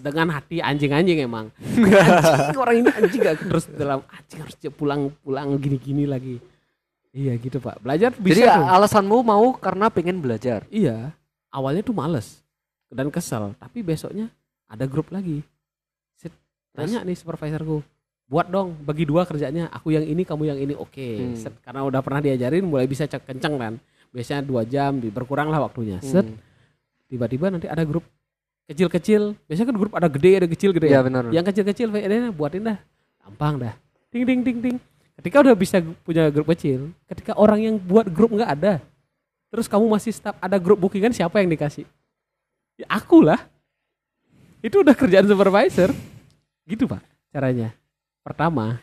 Dengan 0.04 0.36
hati 0.36 0.60
anjing-anjing 0.60 1.24
emang. 1.24 1.48
Anjing 1.58 2.60
orang 2.60 2.76
ini 2.80 2.88
anjing 2.92 3.20
gak 3.20 3.36
terus 3.44 3.68
dalam 3.68 4.00
anjing 4.08 4.40
harus 4.40 4.56
dia 4.56 4.72
pulang 4.72 5.12
pulang 5.24 5.56
gini-gini 5.56 6.04
lagi. 6.08 6.40
Iya 7.12 7.36
gitu 7.40 7.60
pak. 7.60 7.80
Belajar 7.80 8.12
bisa 8.16 8.44
jadi 8.44 8.60
tuh. 8.60 8.64
alasanmu 8.64 9.16
mau 9.24 9.52
karena 9.56 9.88
pengen 9.88 10.20
belajar. 10.20 10.64
iya. 10.68 11.12
Awalnya 11.48 11.80
tuh 11.80 11.96
males 11.96 12.44
dan 12.92 13.08
kesel 13.08 13.56
tapi 13.56 13.80
besoknya 13.80 14.28
ada 14.68 14.84
grup 14.84 15.08
lagi. 15.12 15.40
Set, 16.16 16.32
tanya 16.76 17.00
nih 17.04 17.16
supervisorku 17.16 17.80
buat 18.28 18.46
dong 18.52 18.76
bagi 18.84 19.08
dua 19.08 19.24
kerjanya 19.24 19.72
aku 19.72 19.96
yang 19.96 20.04
ini 20.04 20.22
kamu 20.22 20.52
yang 20.52 20.58
ini. 20.60 20.76
Oke 20.76 21.32
Hmm. 21.32 21.34
Set, 21.34 21.56
karena 21.64 21.80
udah 21.82 22.04
pernah 22.04 22.20
diajarin 22.20 22.60
mulai 22.62 22.84
bisa 22.84 23.08
cek 23.08 23.24
kenceng 23.24 23.56
kan. 23.56 23.74
Biasanya 24.12 24.44
dua 24.44 24.62
jam 24.68 25.00
berkurang 25.00 25.48
lah 25.48 25.64
waktunya. 25.64 25.98
Set. 26.04 26.28
Hmm. 26.28 26.46
tiba-tiba 27.08 27.48
nanti 27.48 27.64
ada 27.64 27.88
grup 27.88 28.04
kecil-kecil. 28.68 29.32
Biasanya 29.48 29.72
kan 29.72 29.76
grup 29.80 29.92
ada 29.96 30.12
gede 30.12 30.44
ada 30.44 30.48
kecil 30.48 30.76
gede 30.76 30.92
Iya 30.92 31.00
ya 31.00 31.06
benar. 31.08 31.24
yang 31.32 31.44
kecil-kecil 31.48 31.88
buatin 32.36 32.68
dah. 32.68 32.78
Gampang 33.24 33.54
dah. 33.64 33.74
Ting 34.12 34.28
ting 34.28 34.40
ting 34.44 34.58
ting. 34.60 34.76
Ketika 35.16 35.40
udah 35.40 35.56
bisa 35.56 35.80
punya 36.04 36.28
grup 36.28 36.52
kecil 36.52 36.92
ketika 37.08 37.32
orang 37.34 37.64
yang 37.64 37.74
buat 37.80 38.06
grup 38.12 38.30
nggak 38.30 38.52
ada 38.60 38.78
terus 39.48 39.64
kamu 39.64 39.88
masih 39.88 40.12
staf 40.12 40.36
ada 40.36 40.60
grup 40.60 40.76
bookingan 40.76 41.16
siapa 41.16 41.40
yang 41.40 41.48
dikasih? 41.48 41.88
Ya 42.76 42.86
aku 42.92 43.24
lah. 43.24 43.40
Itu 44.60 44.84
udah 44.84 44.92
kerjaan 44.92 45.24
supervisor. 45.24 45.90
Gitu 46.68 46.84
pak 46.84 47.00
caranya. 47.32 47.72
Pertama. 48.28 48.76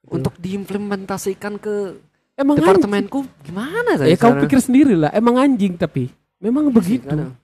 gitu. 0.00 0.16
Untuk 0.16 0.34
diimplementasikan 0.36 1.60
ke 1.60 2.00
emang 2.34 2.56
anjing. 2.56 2.64
departemenku 2.64 3.18
gimana 3.44 3.94
tadi? 3.94 4.08
Ya 4.08 4.16
kamu 4.16 4.48
pikir 4.48 4.58
sendiri 4.58 4.94
lah. 4.96 5.12
Emang 5.12 5.36
anjing 5.36 5.76
tapi 5.76 6.08
memang 6.40 6.72
begitu. 6.72 7.04
Gimana? 7.04 7.36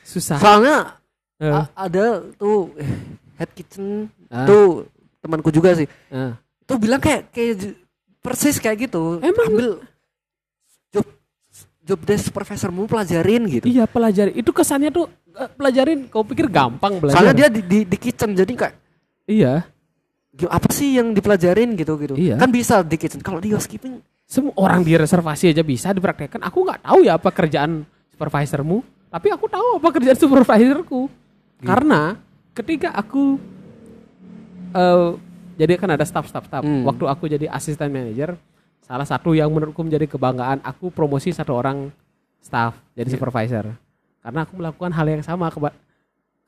Susah. 0.00 0.38
Soalnya 0.38 0.94
a- 1.42 1.70
ada 1.74 2.22
tuh 2.34 2.70
eh, 2.78 2.86
head 3.34 3.50
kitchen 3.50 4.06
ah, 4.30 4.46
tuh 4.46 4.86
temanku 5.18 5.50
juga 5.50 5.74
sih. 5.74 5.90
ah. 6.08 6.38
Tuh 6.64 6.78
bilang 6.78 7.02
kayak 7.02 7.28
kayak 7.28 7.74
persis 8.22 8.56
kayak 8.56 8.86
gitu. 8.86 9.18
Emang? 9.18 9.50
ambil 9.50 9.70
job 10.88 11.06
job 11.82 12.00
desk 12.06 12.30
profesormu 12.30 12.86
pelajarin 12.86 13.42
gitu. 13.50 13.66
Iya 13.66 13.84
pelajari. 13.84 14.32
Itu 14.32 14.54
kesannya 14.54 14.88
tuh 14.88 15.10
eh, 15.34 15.50
pelajarin. 15.50 16.06
Kau 16.06 16.22
pikir 16.22 16.46
gampang 16.46 17.02
belajar? 17.02 17.18
Soalnya 17.18 17.34
dia 17.34 17.48
di, 17.50 17.60
di, 17.60 17.78
di 17.82 17.96
kitchen 17.98 18.32
jadi 18.32 18.54
kayak 18.54 18.74
Iya. 19.26 19.66
"Gim- 20.34 20.50
apa 20.50 20.68
sih 20.74 20.98
yang 20.98 21.14
dipelajarin 21.14 21.78
gitu 21.78 21.94
gitu. 21.98 22.14
Iya. 22.18 22.36
Kan 22.38 22.50
bisa 22.50 22.82
di 22.82 22.98
kitchen. 22.98 23.22
Kalau 23.22 23.38
di 23.38 23.54
housekeeping 23.54 24.02
Semua 24.24 24.56
orang 24.56 24.80
di 24.80 24.96
reservasi 24.96 25.52
aja 25.52 25.60
bisa 25.60 25.92
dipraktekkan. 25.92 26.40
Aku 26.48 26.64
nggak 26.64 26.80
tahu 26.80 27.04
ya 27.04 27.20
apa 27.20 27.28
kerjaan 27.28 27.84
supervisormu, 28.08 28.80
tapi 29.12 29.28
aku 29.28 29.52
tahu 29.52 29.76
apa 29.78 29.88
kerjaan 29.92 30.16
supervisorku. 30.16 31.12
Gitu. 31.60 31.68
Karena 31.68 32.16
ketika 32.56 32.88
aku 32.96 33.36
eh 34.74 35.10
jadi 35.54 35.78
kan 35.78 35.92
ada 35.94 36.02
staff 36.08 36.26
staff 36.26 36.48
staff. 36.48 36.64
Hmm. 36.64 36.82
Waktu 36.88 37.04
aku 37.06 37.28
jadi 37.30 37.46
asisten 37.52 37.92
manager, 37.92 38.34
salah 38.82 39.06
satu 39.06 39.36
yang 39.36 39.52
menurutku 39.52 39.84
menjadi 39.84 40.08
kebanggaan 40.10 40.64
aku 40.64 40.90
promosi 40.90 41.30
satu 41.30 41.54
orang 41.54 41.92
staff 42.42 42.74
jadi 42.96 43.06
Iya. 43.12 43.14
supervisor. 43.20 43.64
Karena 44.24 44.40
aku 44.48 44.56
melakukan 44.56 44.90
hal 44.90 45.06
yang 45.06 45.22
sama 45.22 45.52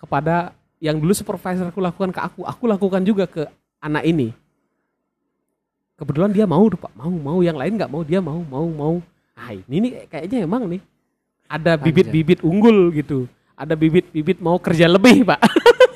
kepada 0.01 0.57
yang 0.81 0.97
dulu 0.97 1.13
supervisorku 1.13 1.77
lakukan 1.79 2.11
ke 2.11 2.21
aku, 2.25 2.41
aku 2.43 2.65
lakukan 2.67 3.05
juga 3.05 3.29
ke 3.29 3.45
anak 3.87 4.03
ini. 4.03 4.35
Kebetulan 5.97 6.35
dia 6.35 6.45
mau 6.45 6.67
tuh 6.67 6.77
pak. 6.77 6.93
Mau 6.99 7.15
mau. 7.15 7.39
Yang 7.41 7.57
lain 7.63 7.73
nggak 7.79 7.91
mau. 7.91 8.03
Dia 8.03 8.19
mau 8.19 8.43
mau 8.43 8.67
mau. 8.67 8.95
Ah 9.39 9.55
ini 9.55 9.77
nih 9.87 9.93
kayaknya 10.11 10.45
emang 10.45 10.67
nih 10.67 10.83
ada 11.47 11.79
bibit-bibit 11.79 12.43
unggul 12.43 12.91
gitu. 12.93 13.31
Ada 13.57 13.73
bibit-bibit 13.79 14.43
mau 14.43 14.59
kerja 14.61 14.91
lebih 14.91 15.25
pak. 15.25 15.41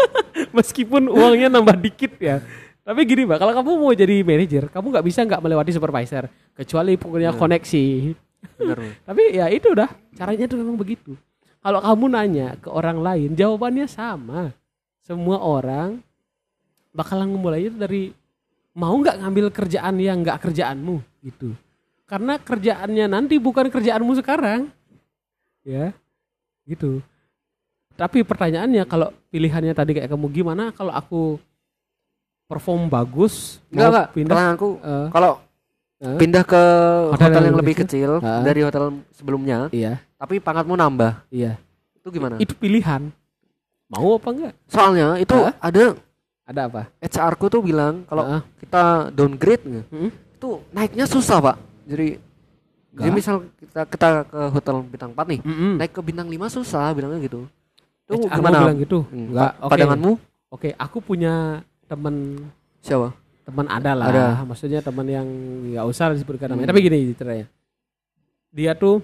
Meskipun 0.57 1.11
uangnya 1.11 1.53
nambah 1.53 1.77
dikit 1.77 2.17
ya. 2.17 2.41
Tapi 2.81 3.05
gini 3.05 3.29
pak 3.29 3.39
kalau 3.39 3.53
kamu 3.53 3.71
mau 3.77 3.93
jadi 3.93 4.25
manajer 4.25 4.65
kamu 4.73 4.87
nggak 4.97 5.07
bisa 5.07 5.21
nggak 5.23 5.43
melewati 5.45 5.71
supervisor 5.75 6.25
kecuali 6.57 6.97
punya 6.97 7.37
koneksi. 7.37 8.17
Bener. 8.57 8.79
tapi 9.09 9.37
ya 9.37 9.53
itu 9.53 9.69
udah 9.69 9.91
caranya 10.17 10.49
tuh 10.49 10.59
memang 10.65 10.81
begitu. 10.81 11.13
Kalau 11.61 11.85
kamu 11.85 12.05
nanya 12.09 12.49
ke 12.57 12.73
orang 12.73 13.05
lain 13.05 13.37
jawabannya 13.37 13.85
sama. 13.85 14.57
Semua 15.05 15.43
orang 15.43 16.01
bakalan 16.91 17.31
memulainya 17.31 17.69
itu 17.71 17.79
dari 17.79 18.03
mau 18.73 18.95
nggak 18.95 19.23
ngambil 19.23 19.47
kerjaan 19.51 19.95
yang 19.99 20.23
nggak 20.23 20.39
kerjaanmu? 20.43 21.01
Gitu. 21.23 21.55
Karena 22.05 22.37
kerjaannya 22.37 23.07
nanti 23.07 23.39
bukan 23.39 23.71
kerjaanmu 23.71 24.13
sekarang. 24.19 24.71
Ya 25.63 25.93
gitu. 26.65 27.03
Tapi 27.99 28.23
pertanyaannya 28.23 28.87
kalau 28.87 29.11
pilihannya 29.29 29.75
tadi 29.75 29.93
kayak 29.93 30.09
kamu 30.09 30.27
gimana 30.33 30.71
kalau 30.73 30.95
aku 30.95 31.37
perform 32.47 32.87
bagus 32.87 33.59
Enggak 33.69 33.77
mau 33.77 33.91
enggak. 33.93 34.07
pindah? 34.15 34.35
Pertanyaanku 34.35 34.69
eh, 34.81 35.07
kalau 35.13 35.33
eh, 36.01 36.17
pindah 36.17 36.43
ke 36.47 36.63
Hotel 37.13 37.13
hotel, 37.13 37.31
yang 37.35 37.45
yang 37.45 37.59
lebih 37.61 37.75
kecil? 37.77 38.11
kecil 38.19 38.27
Ah. 38.27 38.43
dari 38.43 38.61
hotel 38.65 38.85
sebelumnya, 39.13 39.59
iya. 39.71 40.01
tapi 40.17 40.41
pangkatmu 40.41 40.75
nambah, 40.75 41.13
iya. 41.29 41.61
Itu 42.01 42.09
gimana? 42.09 42.41
itu 42.41 42.55
pilihan. 42.57 43.13
Mau 43.91 44.17
apa 44.17 44.29
enggak 44.31 44.55
Soalnya 44.71 45.19
itu 45.19 45.35
Ah. 45.37 45.53
ada 45.61 45.99
ada 46.51 46.67
apa 46.67 46.83
HR 46.99 47.33
ku 47.35 47.47
tuh 47.47 47.63
bilang 47.63 48.03
kalau 48.05 48.27
Ah. 48.29 48.43
kita 48.59 48.83
downgrade 49.11 49.63
Mm-mm. 49.63 50.11
itu 50.11 50.49
naiknya 50.69 51.07
susah 51.07 51.39
pak. 51.41 51.57
Jadi 51.87 52.19
jadi 52.91 53.07
Enggak. 53.07 53.15
misal 53.15 53.35
kita 53.55 53.81
kita 53.87 54.09
ke 54.25 54.41
hotel 54.51 54.77
bintang 54.83 55.11
4 55.13 55.27
nih, 55.29 55.41
Mm-mm. 55.41 55.73
naik 55.79 55.93
ke 55.93 56.01
bintang 56.01 56.27
5 56.27 56.51
susah 56.51 56.91
bilangnya 56.91 57.23
gitu. 57.23 57.47
Itu 58.05 58.27
HR 58.27 58.35
gimana? 58.37 58.59
bilang 58.61 58.79
gitu 58.79 58.99
Hmm, 59.07 59.31
enggak 59.31 59.47
pa- 59.49 59.57
oke 59.61 59.71
Pandanganmu 59.71 60.13
oke 60.51 60.69
aku 60.77 60.99
punya 61.01 61.35
temen 61.87 62.15
siapa? 62.81 63.15
teman 63.41 63.67
ada 63.67 63.93
lah 63.93 64.07
Ada. 64.07 64.27
maksudnya 64.45 64.79
teman 64.79 65.03
yang 65.05 65.27
nggak 65.67 65.83
usah 65.85 66.11
disebutkan 66.13 66.51
namanya 66.51 66.67
Hmm. 66.67 66.73
tapi 66.73 66.81
gini 66.81 66.99
ceritanya 67.13 67.47
dia 68.49 68.73
tuh 68.73 69.03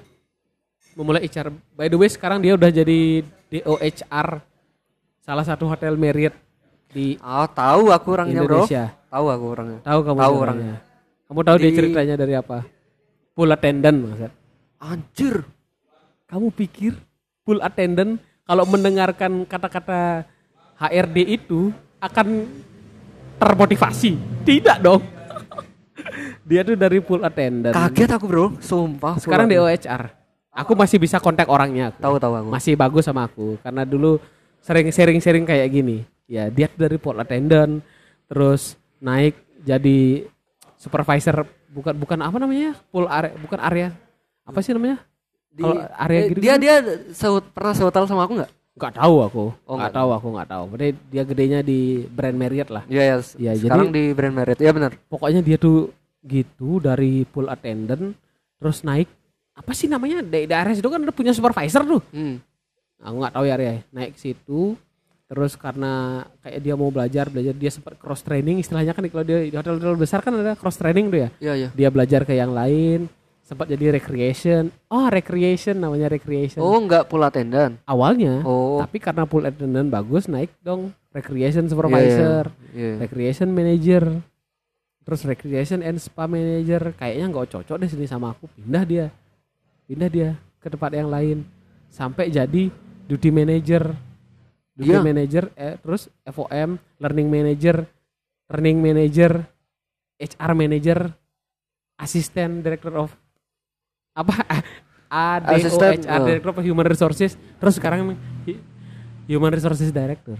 memulai 0.92 1.22
HR 1.22 1.50
by 1.72 1.86
the 1.86 1.94
way 1.94 2.06
sekarang 2.06 2.38
dia 2.38 2.54
udah 2.54 2.66
jadi 2.68 3.22
DOHR 3.48 4.28
salah 5.20 5.42
satu 5.42 5.66
hotel 5.66 5.94
Marriott 5.94 6.34
di 6.96 7.20
Oh, 7.20 7.44
tahu 7.46 7.92
aku 7.92 8.08
orangnya, 8.10 8.40
Bro. 8.40 8.64
Indonesia 8.64 8.84
Tahu 9.06 9.26
aku 9.28 9.44
orangnya. 9.46 9.78
tahu 9.82 9.98
kamu 10.02 10.18
Tahu 10.18 10.34
orangnya 10.38 10.76
kamu 11.26 11.40
tahu 11.42 11.56
dia 11.58 11.66
Di- 11.66 11.76
ceritanya 11.76 12.14
dari 12.14 12.34
apa 12.34 12.58
pool 13.30 13.50
attendant 13.50 13.98
maksud 14.00 14.32
Anjir. 14.78 15.34
kamu 16.24 16.46
pikir 16.50 16.92
pool 17.42 17.60
attendant 17.60 18.16
kalau 18.42 18.64
mendengarkan 18.64 19.44
kata-kata 19.44 20.24
HRD 20.76 21.16
itu 21.34 21.68
akan 21.98 22.46
termotivasi 23.36 24.16
tidak 24.42 24.78
dong 24.78 25.02
dia 26.48 26.62
tuh 26.62 26.74
dari 26.74 26.98
pool 26.98 27.20
attendant 27.20 27.72
Kaget 27.72 28.10
aku, 28.10 28.24
Bro. 28.24 28.44
Sumpah. 28.58 29.18
sekarang 29.18 29.46
aku- 29.46 29.56
DOHR 29.58 30.02
aku 30.50 30.72
masih 30.72 30.96
bisa 30.96 31.16
kontak 31.18 31.44
orangnya. 31.46 31.92
Tahu 31.92 32.16
tahu 32.16 32.32
aku. 32.34 32.48
masih 32.48 32.72
bagus 32.74 33.04
sama 33.04 33.24
aku 33.24 33.60
karena 33.60 33.84
dulu 33.84 34.16
sering 34.58 34.88
sharing-sharing 34.88 35.44
kayak 35.44 35.68
gini 35.68 36.08
ya 36.26 36.46
dia 36.48 36.66
dari 36.68 36.96
pool 36.96 37.16
attendant 37.16 37.80
terus 38.26 38.74
naik 38.98 39.34
jadi 39.60 40.26
supervisor 40.76 41.42
bukan 41.68 41.94
bukan 41.94 42.18
apa 42.20 42.36
namanya 42.36 42.74
pool 42.88 43.06
area 43.06 43.32
bukan 43.36 43.58
area 43.60 43.88
apa 44.42 44.58
sih 44.60 44.70
namanya 44.70 45.02
Di- 45.48 45.62
kalau 45.62 45.76
area 45.96 46.18
eh, 46.18 46.26
gitu 46.28 46.38
dia 46.40 46.54
dia 46.56 46.74
seut- 47.10 47.50
pernah 47.50 47.72
sehotel 47.72 48.04
sama 48.04 48.24
aku 48.24 48.34
nggak? 48.36 48.52
nggak 48.76 48.92
tahu 48.94 49.16
aku 49.22 49.44
Oh, 49.64 49.74
nggak 49.74 49.94
tahu 49.94 50.08
aku 50.12 50.26
nggak 50.30 50.50
tahu 50.50 50.64
berarti 50.68 50.88
dia 51.08 51.22
gedenya 51.24 51.60
di 51.60 51.80
brand 52.06 52.36
Marriott 52.36 52.68
lah 52.68 52.84
Iya 52.86 53.02
ya. 53.02 53.16
Iya, 53.38 53.52
sekarang 53.56 53.88
jadi- 53.88 53.96
di 53.96 54.04
Brand 54.12 54.34
Merit. 54.34 54.56
Iya 54.58 54.70
benar. 54.70 54.92
pokoknya 55.06 55.40
dia 55.40 55.56
tuh 55.56 55.88
gitu 56.20 56.76
dari 56.78 57.24
pool 57.24 57.46
attendant 57.46 58.12
terus 58.56 58.82
naik 58.82 59.08
apa 59.52 59.72
sih 59.72 59.86
namanya 59.86 60.20
di 60.20 60.44
daerah 60.44 60.70
situ 60.70 60.84
kan 60.84 61.00
ada 61.00 61.08
punya 61.10 61.32
supervisor 61.32 61.86
tuh 61.86 62.02
Hmm. 62.10 62.36
aku 62.98 63.16
nggak 63.16 63.32
tahu 63.32 63.44
ya 63.44 63.54
area 63.54 63.72
naik 63.88 64.12
situ 64.14 64.76
terus 65.26 65.58
karena 65.58 66.22
kayak 66.38 66.60
dia 66.62 66.74
mau 66.78 66.86
belajar 66.86 67.26
belajar 67.26 67.50
dia 67.50 67.70
sempat 67.70 67.98
cross 67.98 68.22
training 68.22 68.62
istilahnya 68.62 68.94
kan 68.94 69.02
kalau 69.10 69.26
dia 69.26 69.42
di 69.42 69.50
hotel-hotel 69.50 69.98
besar 69.98 70.22
kan 70.22 70.38
ada 70.38 70.54
cross 70.54 70.78
training 70.78 71.10
tuh 71.10 71.18
ya? 71.18 71.28
Iya 71.42 71.52
iya. 71.58 71.68
dia 71.74 71.88
belajar 71.90 72.22
ke 72.22 72.30
yang 72.32 72.54
lain 72.54 73.10
sempat 73.42 73.70
jadi 73.70 73.94
recreation. 73.94 74.74
Oh 74.90 75.06
recreation 75.06 75.78
namanya 75.78 76.10
recreation. 76.10 76.58
Oh, 76.58 76.82
enggak 76.82 77.06
pool 77.06 77.22
attendant. 77.22 77.78
awalnya 77.86 78.42
Oh. 78.42 78.82
tapi 78.82 78.98
karena 78.98 79.22
pool 79.22 79.46
attendant 79.46 79.86
bagus 79.86 80.26
naik 80.26 80.50
dong. 80.62 80.90
Recreation 81.10 81.66
supervisor 81.66 82.50
Iya. 82.76 83.00
recreation 83.02 83.48
manager 83.48 84.20
terus 85.02 85.22
recreation 85.22 85.82
and 85.82 85.98
spa 85.98 86.26
manager. 86.26 86.90
Kayaknya 86.94 87.26
nggak 87.30 87.48
cocok 87.50 87.76
deh 87.78 87.86
sini 87.86 88.06
sama 88.06 88.34
aku. 88.34 88.50
Pindah 88.52 88.82
dia. 88.82 89.06
Pindah 89.86 90.10
dia 90.10 90.30
ke 90.58 90.66
tempat 90.66 90.90
yang 90.92 91.06
lain. 91.06 91.46
Sampai 91.86 92.26
jadi 92.28 92.68
duty 93.06 93.30
manager 93.30 93.94
duty 94.76 94.92
Iya. 94.92 95.00
manager 95.00 95.44
eh, 95.54 95.74
terus 95.76 96.06
FOM 96.22 96.70
learning 97.00 97.28
manager 97.28 97.88
training 98.44 98.78
manager 98.78 99.42
HR 100.16 100.52
manager 100.52 100.98
asisten 101.96 102.60
director 102.60 102.92
of 102.94 103.10
apa 104.12 104.44
ADO 105.08 105.56
HR 105.56 105.96
oh. 106.12 106.24
director 106.24 106.50
of 106.52 106.60
human 106.60 106.84
resources 106.84 107.34
terus 107.56 107.74
sekarang 107.74 108.12
human 109.24 109.50
resources 109.50 109.88
director 109.90 110.36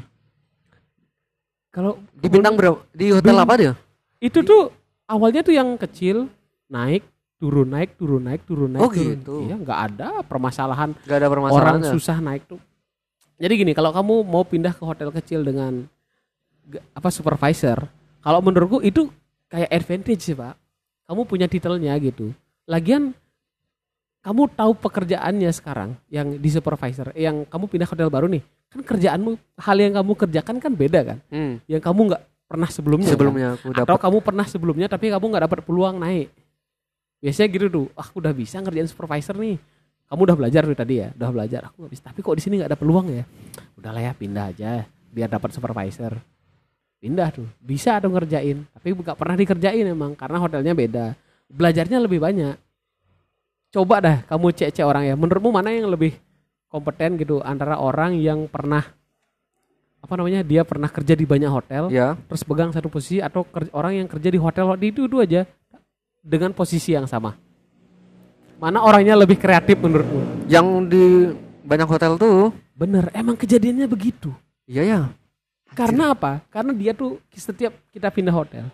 kalau 1.72 2.00
Di 2.16 2.28
bintang 2.32 2.56
berapa? 2.56 2.80
Di 2.88 3.12
hotel 3.12 3.36
Bin- 3.36 3.42
apa 3.42 3.54
dia? 3.56 3.72
itu 4.16 4.40
tuh 4.40 4.72
awalnya 5.04 5.44
tuh 5.44 5.52
yang 5.52 5.76
kecil 5.76 6.28
naik 6.66 7.04
turun 7.36 7.68
naik 7.68 8.00
turun 8.00 8.24
naik 8.24 8.40
turun 8.48 8.72
naik 8.72 8.80
Oh, 8.80 8.88
turun. 8.88 9.12
gitu. 9.12 9.34
iya 9.44 9.56
nggak 9.56 9.80
ada 9.92 10.08
permasalahan 10.24 10.96
Enggak 11.04 11.16
ada 11.20 11.26
orang 11.26 11.42
permasalahannya. 11.52 11.92
susah 11.92 12.16
naik 12.18 12.48
tuh 12.48 12.60
jadi 13.36 13.52
gini 13.52 13.72
kalau 13.76 13.92
kamu 13.92 14.24
mau 14.24 14.42
pindah 14.44 14.72
ke 14.72 14.82
hotel 14.84 15.12
kecil 15.12 15.44
dengan 15.44 15.84
apa 16.96 17.08
supervisor 17.12 17.86
kalau 18.26 18.42
menurutku 18.42 18.82
itu 18.82 19.06
kayak 19.46 19.70
advantage 19.70 20.22
sih 20.26 20.34
pak. 20.34 20.58
Kamu 21.06 21.22
punya 21.22 21.46
titelnya 21.46 21.94
gitu. 22.02 22.34
Lagian 22.66 23.14
kamu 24.26 24.50
tahu 24.58 24.74
pekerjaannya 24.74 25.50
sekarang 25.54 25.94
yang 26.10 26.34
di 26.34 26.50
supervisor 26.50 27.14
eh, 27.14 27.30
yang 27.30 27.46
kamu 27.46 27.70
pindah 27.70 27.86
ke 27.86 27.94
hotel 27.94 28.10
baru 28.10 28.26
nih 28.26 28.42
kan 28.66 28.82
kerjaanmu 28.82 29.38
hal 29.62 29.76
yang 29.78 29.94
kamu 29.94 30.12
kerjakan 30.18 30.58
kan 30.58 30.72
beda 30.74 31.00
kan? 31.06 31.18
Hmm. 31.30 31.62
yang 31.70 31.78
kamu 31.78 32.10
nggak 32.10 32.22
pernah 32.50 32.66
sebelumnya 32.66 33.14
kan? 33.14 33.14
Sebelumnya 33.14 33.48
aku 33.54 33.66
atau 33.70 33.86
dapat 33.86 34.02
kamu 34.02 34.18
pernah 34.26 34.46
sebelumnya 34.50 34.86
tapi 34.90 35.14
kamu 35.14 35.24
nggak 35.30 35.44
dapat 35.46 35.60
peluang 35.62 36.02
naik. 36.02 36.34
Biasanya 37.22 37.48
gitu 37.54 37.66
tuh 37.70 37.86
ah 37.94 38.02
aku 38.02 38.18
udah 38.18 38.34
bisa 38.34 38.58
ngerjain 38.58 38.90
supervisor 38.90 39.38
nih 39.38 39.62
kamu 40.06 40.20
udah 40.22 40.36
belajar 40.38 40.62
tuh 40.62 40.78
tadi 40.78 40.94
ya? 41.02 41.08
Udah 41.12 41.30
belajar. 41.34 41.60
Aku 41.66 41.82
nggak 41.82 41.92
bisa. 41.92 42.02
Tapi 42.06 42.18
kok 42.22 42.36
di 42.38 42.42
sini 42.42 42.54
nggak 42.58 42.70
ada 42.70 42.78
peluang 42.78 43.06
ya? 43.10 43.25
Udahlah 43.75 44.02
ya 44.02 44.12
pindah 44.14 44.44
aja. 44.54 44.70
Biar 45.10 45.28
dapat 45.28 45.50
supervisor. 45.50 46.14
Pindah 46.96 47.28
tuh. 47.34 47.46
Bisa 47.58 47.98
tuh 47.98 48.10
ngerjain. 48.10 48.62
Tapi 48.70 48.88
nggak 48.94 49.18
pernah 49.18 49.34
dikerjain 49.34 49.84
emang 49.84 50.14
karena 50.14 50.38
hotelnya 50.38 50.72
beda. 50.72 51.06
Belajarnya 51.50 51.98
lebih 51.98 52.22
banyak. 52.22 52.54
Coba 53.70 53.98
dah 53.98 54.16
kamu 54.25 54.54
cek 54.54 54.70
cek 54.72 54.86
orang 54.86 55.04
ya. 55.04 55.14
Menurutmu 55.18 55.50
mana 55.50 55.75
yang 55.75 55.90
lebih 55.90 56.14
kompeten 56.66 57.18
gitu 57.18 57.42
antara 57.42 57.78
orang 57.78 58.14
yang 58.18 58.46
pernah 58.46 58.82
apa 59.96 60.12
namanya 60.14 60.46
dia 60.46 60.62
pernah 60.62 60.86
kerja 60.86 61.18
di 61.18 61.26
banyak 61.26 61.50
hotel 61.50 61.90
Ya. 61.90 62.14
terus 62.30 62.46
pegang 62.46 62.70
satu 62.70 62.86
posisi 62.86 63.18
atau 63.18 63.42
ker- 63.42 63.72
orang 63.75 63.98
yang 63.98 64.06
kerja 64.06 64.30
di 64.30 64.38
hotel 64.38 64.70
di 64.78 64.94
itu 64.94 65.10
itu 65.10 65.18
aja 65.18 65.42
dengan 66.22 66.54
posisi 66.54 66.94
yang 66.94 67.10
sama 67.10 67.34
mana 68.56 68.80
orangnya 68.80 69.14
lebih 69.16 69.36
kreatif 69.36 69.76
menurutmu 69.76 70.48
Yang 70.48 70.66
di 70.88 71.04
banyak 71.66 71.88
hotel 71.88 72.16
tuh, 72.16 72.54
bener 72.72 73.10
emang 73.12 73.36
kejadiannya 73.36 73.86
begitu 73.88 74.30
iya 74.66 74.82
ya. 74.82 75.00
Karena 75.76 76.16
apa? 76.16 76.40
Karena 76.48 76.72
dia 76.72 76.96
tuh 76.96 77.20
setiap 77.36 77.75
kita 77.92 78.08
pindah 78.08 78.32
hotel, 78.32 78.64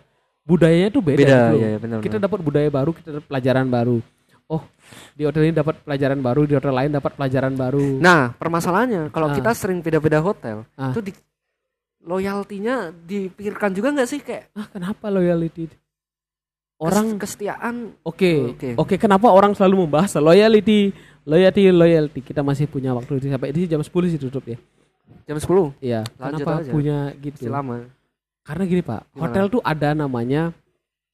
budayanya 0.47 0.87
tuh 0.87 1.03
beda. 1.03 1.19
Beda, 1.19 1.39
gitu 1.51 1.57
iya, 1.59 1.67
iya, 1.75 1.79
benar, 1.81 1.97
Kita 1.99 2.15
dapat 2.15 2.39
budaya 2.39 2.69
baru, 2.71 2.95
kita 2.95 3.09
dapat 3.19 3.27
pelajaran 3.27 3.67
baru. 3.67 3.97
Oh, 4.47 4.63
di 5.11 5.23
hotel 5.27 5.51
ini 5.51 5.55
dapat 5.55 5.83
pelajaran 5.83 6.19
baru, 6.23 6.41
di 6.47 6.53
hotel 6.55 6.71
lain 6.71 6.91
dapat 6.95 7.11
pelajaran 7.15 7.53
baru. 7.55 7.99
Nah, 7.99 8.31
permasalahannya 8.39 9.11
kalau 9.11 9.31
Ah. 9.31 9.35
kita 9.35 9.51
sering 9.51 9.83
pindah-pindah 9.83 10.23
hotel, 10.23 10.63
Ah. 10.79 10.95
itu 10.95 10.99
di 11.03 11.11
loyaltinya 12.03 12.91
dipikirkan 12.91 13.71
juga 13.71 13.95
nggak 13.95 14.07
sih 14.07 14.19
kayak 14.19 14.51
ah, 14.55 14.67
kenapa 14.71 15.07
loyalty? 15.07 15.71
Orang 16.83 17.15
kes- 17.15 17.39
kesetiaan 17.39 17.95
oke, 18.01 18.31
Oke. 18.51 18.69
oke. 18.75 18.95
Kenapa 18.97 19.31
orang 19.31 19.55
selalu 19.55 19.87
membahas 19.87 20.11
loyalty, 20.15 20.91
loyalty, 21.23 21.71
loyalty? 21.71 22.19
Kita 22.19 22.43
masih 22.43 22.67
punya 22.67 22.91
waktu 22.91 23.17
di 23.17 23.27
sampai 23.27 23.49
di 23.49 23.63
jam 23.65 23.79
10 23.79 23.87
sih 24.07 24.19
tutup 24.19 24.43
ya. 24.43 24.59
jam 25.23 25.39
10 25.39 25.71
Iya. 25.79 26.03
Lanjut 26.17 26.43
Kenapa 26.43 26.59
aja. 26.59 26.71
punya 26.71 26.97
gitu? 27.17 27.39
masih 27.39 27.49
lama. 27.49 27.75
Karena 28.43 28.63
gini 28.65 28.81
Pak, 28.81 29.01
Gimana? 29.07 29.21
hotel 29.23 29.45
tuh 29.49 29.61
ada 29.63 29.89
namanya 29.93 30.51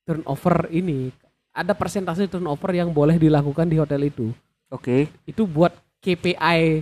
turnover 0.04 0.66
ini. 0.70 1.14
Ada 1.52 1.74
persentase 1.74 2.26
turnover 2.26 2.72
yang 2.72 2.90
boleh 2.90 3.16
dilakukan 3.16 3.66
di 3.66 3.78
hotel 3.78 4.02
itu. 4.04 4.34
Oke. 4.68 5.10
Itu 5.24 5.46
buat 5.46 5.70
KPI 6.00 6.82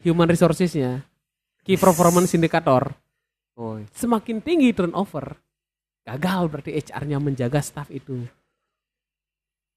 human 0.00 0.24
resources-nya, 0.24 1.04
key 1.60 1.76
performance 1.76 2.32
indicator. 2.32 2.94
Oh, 3.52 3.76
Semakin 3.90 4.38
tinggi 4.38 4.70
turnover, 4.70 5.34
gagal 6.14 6.42
berarti 6.48 6.70
HR-nya 6.72 7.18
menjaga 7.20 7.60
staff 7.60 7.92
itu. 7.92 8.24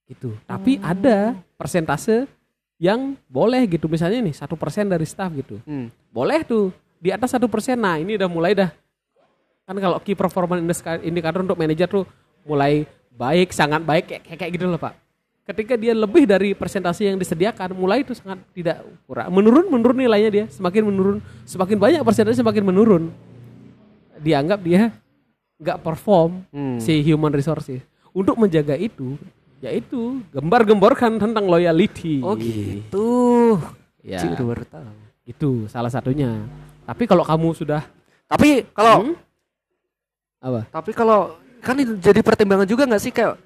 Gitu. 0.08 0.36
Tapi 0.48 0.80
Oh. 0.80 0.88
ada 0.88 1.36
persentase 1.60 2.28
yang 2.82 3.14
boleh 3.30 3.70
gitu 3.70 3.86
misalnya 3.86 4.18
nih 4.26 4.34
satu 4.34 4.58
persen 4.58 4.90
dari 4.90 5.06
staff 5.06 5.30
gitu 5.38 5.62
hmm. 5.62 6.10
boleh 6.10 6.42
tuh 6.42 6.74
di 6.98 7.14
atas 7.14 7.38
satu 7.38 7.46
persen 7.46 7.78
nah 7.78 8.02
ini 8.02 8.18
udah 8.18 8.26
mulai 8.26 8.58
dah 8.58 8.74
kan 9.70 9.78
kalau 9.78 10.02
key 10.02 10.18
performance 10.18 10.82
indicator 11.06 11.46
untuk 11.46 11.62
manajer 11.62 11.86
tuh 11.86 12.10
mulai 12.42 12.90
baik 13.14 13.54
sangat 13.54 13.86
baik 13.86 14.10
kayak 14.10 14.22
kayak, 14.26 14.40
kayak 14.42 14.52
gitu 14.58 14.66
loh 14.66 14.82
pak 14.82 14.98
ketika 15.46 15.78
dia 15.78 15.94
lebih 15.94 16.26
dari 16.26 16.58
persentase 16.58 17.06
yang 17.06 17.22
disediakan 17.22 17.78
mulai 17.78 18.02
itu 18.02 18.18
sangat 18.18 18.42
tidak 18.50 18.82
kurang 19.06 19.30
menurun 19.30 19.70
menurun 19.70 20.02
nilainya 20.02 20.30
dia 20.34 20.46
semakin 20.50 20.82
menurun 20.82 21.18
semakin 21.46 21.78
banyak 21.78 22.02
persentase 22.02 22.42
semakin 22.42 22.66
menurun 22.66 23.14
dianggap 24.18 24.58
dia 24.58 24.90
nggak 25.62 25.78
perform 25.80 26.42
Hmm. 26.50 26.78
si 26.78 27.00
human 27.02 27.30
resources 27.30 27.80
untuk 28.12 28.36
menjaga 28.36 28.74
itu 28.74 29.14
yaitu 29.58 30.20
gembar-gemborkan 30.30 31.16
tentang 31.16 31.46
loyalty 31.46 32.18
Oh 32.20 32.34
gitu. 32.34 33.62
ya 34.02 34.18
Cik, 34.18 34.34
udah 34.36 34.46
baru 34.48 34.64
tahu. 34.66 34.90
itu 35.24 35.50
salah 35.68 35.88
satunya 35.88 36.34
tapi 36.84 37.06
kalau 37.06 37.22
kamu 37.22 37.54
sudah 37.54 37.86
Tapi 38.26 38.66
kalau 38.72 39.06
Hmm? 39.06 39.16
apa 40.42 40.66
tapi 40.72 40.92
kalau 40.92 41.38
kan 41.60 41.78
itu 41.78 41.94
jadi 41.96 42.20
pertimbangan 42.20 42.66
juga 42.66 42.84
nggak 42.84 42.98
sih 43.00 43.12
kayak 43.12 43.38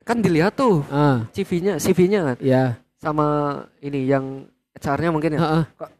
kan 0.00 0.20
dilihat 0.20 0.54
tuh 0.54 0.86
ah 0.86 1.26
CV-nya 1.32 1.76
CV-nya 1.76 2.20
kan 2.24 2.36
ya 2.38 2.78
sama 2.96 3.26
ini 3.80 4.06
yang 4.06 4.46
HR-nya 4.72 5.10
mungkin 5.10 5.34
ya. 5.34 5.40
ah, 5.40 5.52
ah. 5.58 5.90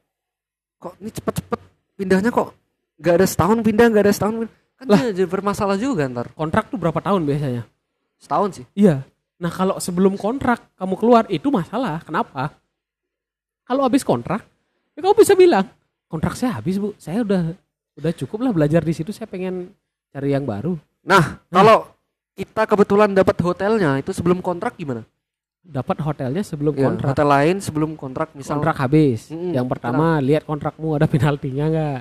Kok 0.77 0.93
ini 1.01 1.11
cepet-cepet 1.11 1.61
pindahnya 1.95 2.29
kok 2.29 2.53
nggak 2.97 3.15
ada 3.15 3.27
setahun 3.27 3.59
pindah 3.61 3.87
nggak 3.89 4.05
ada 4.05 4.13
setahun 4.15 4.35
pindah. 4.39 4.55
Kan 4.77 4.87
Lah. 4.87 5.01
jadi 5.09 5.25
bermasalah 5.25 5.77
juga 5.77 6.05
ntar. 6.07 6.29
Kontrak 6.33 6.69
tuh 6.69 6.77
berapa 6.77 7.01
tahun 7.01 7.25
biasanya? 7.25 7.65
Setahun 8.21 8.61
sih. 8.63 8.67
iya. 8.73 9.05
Nah 9.37 9.53
kalau 9.53 9.77
sebelum 9.77 10.17
kontrak 10.17 10.65
kamu 10.77 10.95
keluar 10.97 11.25
itu 11.29 11.53
masalah. 11.53 12.01
Kenapa? 12.01 12.57
Kalau 13.65 13.83
habis 13.85 14.01
kontrak 14.01 14.45
ya 14.95 15.01
kamu 15.01 15.15
bisa 15.17 15.35
bilang 15.35 15.67
kontrak 16.07 16.37
saya 16.37 16.57
habis 16.57 16.77
bu. 16.77 16.97
Saya 16.97 17.21
udah 17.21 17.53
udah 17.97 18.13
cukup 18.17 18.45
lah 18.45 18.53
belajar 18.53 18.81
di 18.81 18.93
situ. 18.93 19.13
Saya 19.13 19.29
pengen 19.29 19.73
cari 20.09 20.33
yang 20.33 20.49
baru. 20.49 20.77
Nah 21.05 21.41
kalau 21.49 21.89
kita 22.33 22.65
kebetulan 22.65 23.13
dapat 23.13 23.37
hotelnya 23.41 24.01
itu 24.01 24.13
sebelum 24.13 24.41
kontrak 24.41 24.77
gimana? 24.77 25.05
dapat 25.67 25.99
hotelnya 25.99 26.47
sebelum 26.47 26.79
Ya, 26.79 26.87
kontrak. 26.87 27.11
hotel 27.11 27.27
lain 27.27 27.57
sebelum 27.59 27.91
kontrak 27.99 28.31
misal. 28.39 28.55
Kontrak 28.55 28.79
habis. 28.79 29.35
Mm-mm, 29.35 29.51
yang 29.51 29.67
pertama 29.67 30.23
lihat 30.23 30.47
kontrakmu 30.47 30.95
ada 30.95 31.11
penaltinya 31.11 31.67
nggak? 31.67 32.01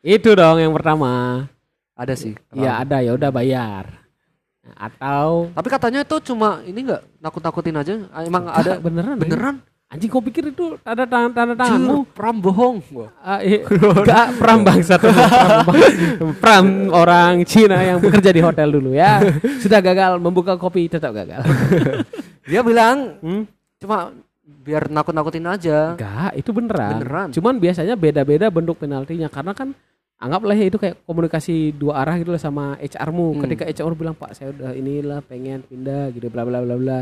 Itu 0.00 0.32
dong 0.32 0.56
yang 0.56 0.72
pertama 0.72 1.44
ada 1.94 2.14
sih. 2.14 2.32
Iya 2.50 2.80
ada 2.80 3.00
ya 3.00 3.12
udah 3.12 3.30
bayar. 3.30 3.84
Atau 4.78 5.50
Tapi 5.52 5.68
katanya 5.68 6.00
itu 6.02 6.16
cuma 6.22 6.62
ini 6.62 6.86
nggak 6.86 7.02
nakut-nakutin 7.18 7.76
aja. 7.76 7.92
Ah, 8.08 8.22
Emang 8.22 8.46
ada 8.46 8.78
beneran? 8.78 9.18
beneran? 9.18 9.56
Anjing 9.86 10.08
kau 10.08 10.24
pikir 10.24 10.48
itu 10.48 10.80
tanda 10.80 11.04
tangan 11.04 11.30
tanda 11.36 11.52
tanganmu? 11.52 12.08
Pram 12.16 12.40
bohong. 12.40 12.80
Wah. 12.96 13.10
Ah, 13.20 13.40
iya. 13.44 13.60
Enggak, 14.00 14.40
pram 14.40 14.64
bangsa 14.64 14.96
tuh. 14.96 15.12
Pram, 15.12 15.68
pram 16.40 16.66
orang 16.90 17.44
Cina 17.44 17.76
yang 17.82 18.00
bekerja 18.00 18.32
di 18.32 18.40
hotel 18.40 18.72
dulu 18.72 18.96
ya. 18.96 19.20
Sudah 19.60 19.84
gagal 19.84 20.16
membuka 20.16 20.56
kopi 20.56 20.88
tetap 20.88 21.12
gagal. 21.12 21.44
Dia 22.48 22.64
bilang 22.64 23.20
Hmm? 23.20 23.44
cuma 23.76 24.14
biar 24.42 24.88
nakut-nakutin 24.88 25.44
aja. 25.44 25.92
Enggak, 25.92 26.32
itu 26.38 26.50
beneran. 26.54 26.90
Beneran. 26.96 27.28
Cuman 27.34 27.54
biasanya 27.58 27.92
beda-beda 27.92 28.48
bentuk 28.48 28.80
penaltinya 28.80 29.28
karena 29.28 29.52
kan 29.52 29.76
anggaplah 30.22 30.54
ya 30.54 30.70
itu 30.70 30.78
kayak 30.78 31.02
komunikasi 31.02 31.74
dua 31.74 32.06
arah 32.06 32.14
gitu 32.22 32.30
lah 32.30 32.38
sama 32.38 32.78
HR-mu. 32.78 33.34
Hmm. 33.34 33.40
Ketika 33.42 33.64
HR 33.66 33.92
bilang, 33.98 34.14
"Pak, 34.14 34.38
saya 34.38 34.54
udah 34.54 34.70
inilah 34.72 35.18
pengen 35.26 35.66
pindah 35.66 36.14
gitu 36.14 36.30
bla 36.30 36.46
bla 36.46 36.62
bla 36.62 36.78
bla." 36.78 37.00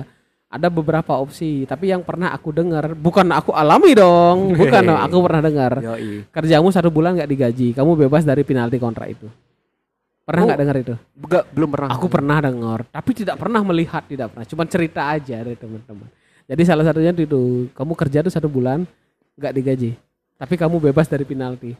Ada 0.50 0.66
beberapa 0.66 1.14
opsi, 1.14 1.62
tapi 1.62 1.94
yang 1.94 2.02
pernah 2.02 2.34
aku 2.34 2.50
dengar, 2.50 2.98
bukan 2.98 3.22
aku 3.30 3.54
alami 3.54 3.94
dong, 3.94 4.50
bukan 4.58 4.82
dong, 4.82 4.98
aku 4.98 5.16
pernah 5.22 5.40
dengar. 5.46 5.72
Kerjamu 6.34 6.74
satu 6.74 6.90
bulan 6.90 7.14
nggak 7.14 7.30
digaji, 7.30 7.68
kamu 7.70 8.08
bebas 8.08 8.26
dari 8.26 8.42
penalti 8.42 8.82
kontrak 8.82 9.14
itu. 9.14 9.30
Pernah 10.26 10.42
Oh. 10.42 10.46
nggak 10.50 10.58
dengar 10.58 10.76
itu? 10.82 10.94
Enggak, 11.22 11.44
belum 11.54 11.68
pernah. 11.70 11.88
Aku 11.94 12.06
pernah 12.10 12.38
dengar, 12.42 12.82
tapi 12.90 13.10
tidak 13.14 13.38
pernah 13.38 13.62
melihat, 13.62 14.02
tidak 14.10 14.34
pernah. 14.34 14.46
Cuma 14.46 14.66
cerita 14.66 15.06
aja 15.06 15.38
dari 15.38 15.54
teman-teman. 15.54 16.10
Jadi 16.50 16.62
salah 16.66 16.82
satunya 16.82 17.14
itu, 17.14 17.70
kamu 17.70 17.92
kerja 17.94 18.18
tuh 18.26 18.32
satu 18.34 18.50
bulan 18.50 18.82
nggak 19.38 19.54
digaji, 19.54 19.94
tapi 20.34 20.54
kamu 20.58 20.82
bebas 20.90 21.06
dari 21.06 21.22
penalti. 21.22 21.78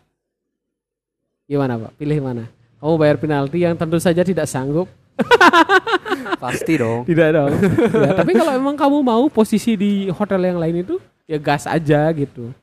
Gimana 1.51 1.75
pak? 1.77 1.99
Pilih 1.99 2.23
mana? 2.23 2.47
Kamu 2.79 2.95
bayar 2.95 3.19
penalti 3.19 3.59
yang 3.59 3.75
tentu 3.75 3.99
saja 3.99 4.23
tidak 4.23 4.47
sanggup, 4.47 4.87
Pasti 6.43 6.79
dong. 6.79 7.05
tidak 7.05 7.29
dong. 7.35 7.53
Ya, 7.93 8.15
tapi 8.15 8.33
kalau 8.33 8.53
emang 8.55 8.73
kamu 8.73 8.99
mau 9.03 9.27
posisi 9.29 9.75
di 9.75 10.09
hotel 10.09 10.41
yang 10.47 10.57
lain 10.57 10.81
itu, 10.81 10.97
ya 11.27 11.37
gas 11.37 11.67
aja 11.67 12.09
gitu. 12.15 12.55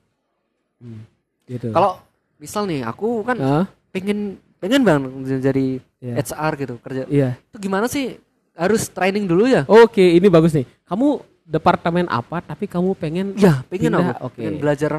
Hmm, 0.79 1.05
gitu. 1.45 1.69
Kalau 1.69 2.01
misal 2.37 2.65
nih 2.65 2.81
aku 2.81 3.21
kan 3.21 3.37
Ah, 3.37 3.65
pengen 3.91 4.39
pengen 4.57 4.81
bang 4.81 5.01
jadi 5.37 5.83
Iya. 5.97 6.13
HR 6.23 6.51
gitu 6.55 6.73
kerja. 6.79 7.01
iya. 7.07 7.29
Itu 7.43 7.57
gimana 7.59 7.85
sih? 7.85 8.17
Harus 8.53 8.85
training 8.87 9.25
dulu 9.25 9.45
ya? 9.45 9.65
Oke, 9.65 10.01
ini 10.01 10.25
bagus 10.27 10.53
nih. 10.53 10.65
Kamu 10.85 11.21
departemen 11.43 12.05
apa? 12.07 12.41
Tapi 12.41 12.65
kamu 12.65 12.93
pengen 12.93 13.33
Ya, 13.33 13.61
pengen 13.65 13.93
Pindah, 13.93 14.13
aku. 14.13 14.29
oke. 14.29 14.37
Pengen 14.39 14.55
belajar 14.57 14.91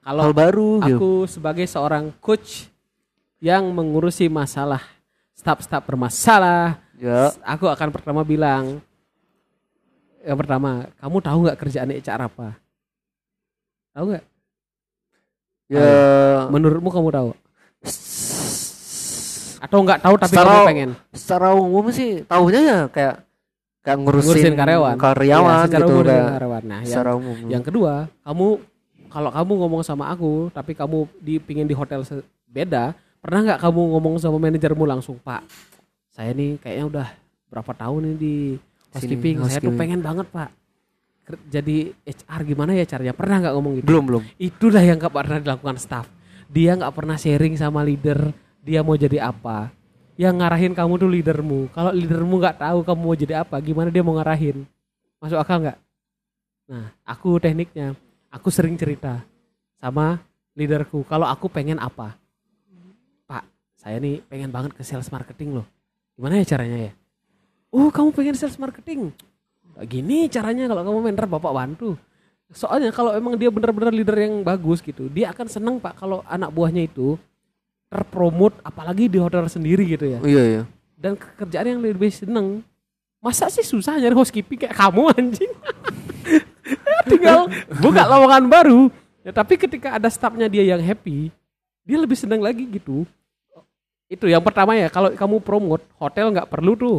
kalau 0.00 0.22
hal 0.26 0.32
baru 0.32 0.70
gitu. 0.84 0.98
Aku 0.98 1.10
sebagai 1.26 1.66
seorang 1.66 2.14
coach 2.18 2.70
yang 3.40 3.64
mengurusi 3.72 4.28
masalah 4.28 4.84
staf-staf 5.32 5.82
bermasalah, 5.82 6.76
Ya. 7.00 7.32
aku 7.42 7.64
akan 7.64 7.88
pertama 7.88 8.20
bilang 8.20 8.84
yang 10.20 10.36
pertama, 10.36 10.84
kamu 11.00 11.16
tahu 11.18 11.38
nggak 11.48 11.58
kerjaan 11.58 11.88
HR 11.90 12.28
apa? 12.28 12.60
Tahu 13.90 14.04
nggak? 14.12 14.24
Ya. 15.72 15.88
Menurutmu 16.52 16.92
kamu 16.92 17.08
tahu? 17.08 17.30
Atau 19.60 19.78
nggak 19.80 20.00
tahu 20.00 20.14
tapi 20.16 20.32
Secara- 20.36 20.52
kamu 20.52 20.68
pengen? 20.68 20.90
Secara 21.12 21.48
umum 21.52 21.84
sih 21.88 22.20
tahunya 22.24 22.60
ya 22.60 22.78
kayak 22.88 23.14
kayak 23.80 23.98
ngurusin, 23.98 24.28
Ngurusin 24.28 24.54
karyawan. 24.56 24.96
karyawan 24.96 25.64
secara 25.64 25.80
gitu 25.80 25.92
umum 25.94 26.04
kayak 26.04 26.28
karyawan. 26.30 26.62
Nah, 26.64 26.80
yang, 26.80 26.88
secara 26.88 27.10
umum. 27.16 27.36
yang 27.48 27.64
kedua, 27.64 27.92
kamu 28.20 28.46
kalau 29.08 29.30
kamu 29.32 29.52
ngomong 29.56 29.82
sama 29.82 30.04
aku, 30.08 30.52
tapi 30.52 30.72
kamu 30.72 31.08
di 31.16 31.40
pingin 31.40 31.64
di 31.64 31.72
hotel 31.72 32.04
beda, 32.44 32.92
pernah 33.20 33.40
nggak 33.52 33.60
kamu 33.60 33.80
ngomong 33.96 34.14
sama 34.18 34.36
manajermu 34.40 34.84
langsung, 34.88 35.16
Pak, 35.20 35.44
saya 36.10 36.32
nih 36.32 36.56
kayaknya 36.58 36.84
udah 36.88 37.08
berapa 37.52 37.72
tahun 37.76 38.00
nih 38.12 38.16
di 38.16 38.34
housekeeping, 38.90 39.36
Sini, 39.40 39.48
saya 39.52 39.60
tuh 39.62 39.76
pengen 39.76 40.00
banget 40.00 40.26
Pak 40.32 40.60
jadi 41.46 41.94
HR 42.06 42.40
gimana 42.42 42.74
ya 42.74 42.84
caranya? 42.86 43.14
Pernah 43.14 43.36
nggak 43.46 43.54
ngomong 43.54 43.72
gitu? 43.78 43.86
belum 43.86 44.04
belum. 44.06 44.22
Itulah 44.40 44.82
yang 44.82 44.98
nggak 44.98 45.12
pernah 45.14 45.38
dilakukan 45.38 45.76
staff. 45.78 46.06
Dia 46.50 46.74
nggak 46.74 46.94
pernah 46.94 47.14
sharing 47.14 47.54
sama 47.54 47.86
leader, 47.86 48.34
dia 48.64 48.82
mau 48.82 48.98
jadi 48.98 49.30
apa. 49.30 49.70
yang 50.20 50.36
ngarahin 50.36 50.76
kamu 50.76 51.00
tuh 51.00 51.08
leadermu. 51.08 51.72
Kalau 51.72 51.96
leadermu 51.96 52.44
nggak 52.44 52.60
tahu 52.60 52.84
kamu 52.84 53.00
mau 53.00 53.16
jadi 53.16 53.40
apa, 53.40 53.56
gimana 53.64 53.88
dia 53.88 54.04
mau 54.04 54.12
ngarahin? 54.20 54.68
Masuk 55.16 55.40
akal 55.40 55.64
nggak? 55.64 55.80
Nah, 56.68 56.92
aku 57.08 57.40
tekniknya, 57.40 57.96
aku 58.28 58.52
sering 58.52 58.76
cerita 58.76 59.24
sama 59.80 60.20
leaderku. 60.52 61.08
Kalau 61.08 61.24
aku 61.24 61.48
pengen 61.48 61.80
apa, 61.80 62.19
saya 63.80 63.96
nih 63.96 64.20
pengen 64.28 64.52
banget 64.52 64.76
ke 64.76 64.84
sales 64.84 65.08
marketing 65.08 65.56
loh. 65.56 65.66
Gimana 66.20 66.36
ya 66.36 66.44
caranya 66.44 66.78
ya? 66.88 66.92
Oh, 67.72 67.88
kamu 67.88 68.12
pengen 68.12 68.36
sales 68.36 68.60
marketing? 68.60 69.08
Gini 69.88 70.28
caranya 70.28 70.68
kalau 70.68 70.84
kamu 70.84 70.98
mentor 71.08 71.26
bapak 71.32 71.52
bantu. 71.56 71.96
Soalnya 72.52 72.92
kalau 72.92 73.16
emang 73.16 73.40
dia 73.40 73.48
benar-benar 73.48 73.94
leader 73.94 74.20
yang 74.20 74.44
bagus 74.44 74.84
gitu, 74.84 75.08
dia 75.08 75.32
akan 75.32 75.46
seneng 75.48 75.74
pak 75.80 75.96
kalau 75.96 76.20
anak 76.28 76.52
buahnya 76.52 76.84
itu 76.84 77.16
terpromot 77.90 78.54
apalagi 78.62 79.10
di 79.10 79.18
hotel 79.18 79.50
sendiri 79.50 79.82
gitu 79.82 80.06
ya 80.06 80.22
Iya 80.22 80.42
iya. 80.46 80.62
dan 80.94 81.18
kerjaan 81.18 81.74
yang 81.74 81.82
lebih 81.82 82.06
seneng 82.14 82.62
masa 83.18 83.50
sih 83.50 83.66
susah 83.66 83.98
nyari 83.98 84.14
housekeeping 84.14 84.62
kayak 84.62 84.78
kamu 84.78 85.10
anjing 85.10 85.52
tinggal 87.10 87.50
buka 87.82 88.06
lowongan 88.06 88.46
baru 88.46 88.80
ya 89.26 89.34
tapi 89.34 89.58
ketika 89.58 89.98
ada 89.98 90.06
staffnya 90.06 90.46
dia 90.46 90.62
yang 90.62 90.78
happy 90.78 91.34
dia 91.82 91.98
lebih 91.98 92.14
seneng 92.14 92.38
lagi 92.38 92.62
gitu 92.70 93.02
itu 94.10 94.26
yang 94.26 94.42
pertama 94.42 94.74
ya 94.74 94.90
kalau 94.90 95.14
kamu 95.14 95.38
promote 95.38 95.86
hotel 95.96 96.28
nggak 96.28 96.50
perlu 96.50 96.74
tuh 96.74 96.98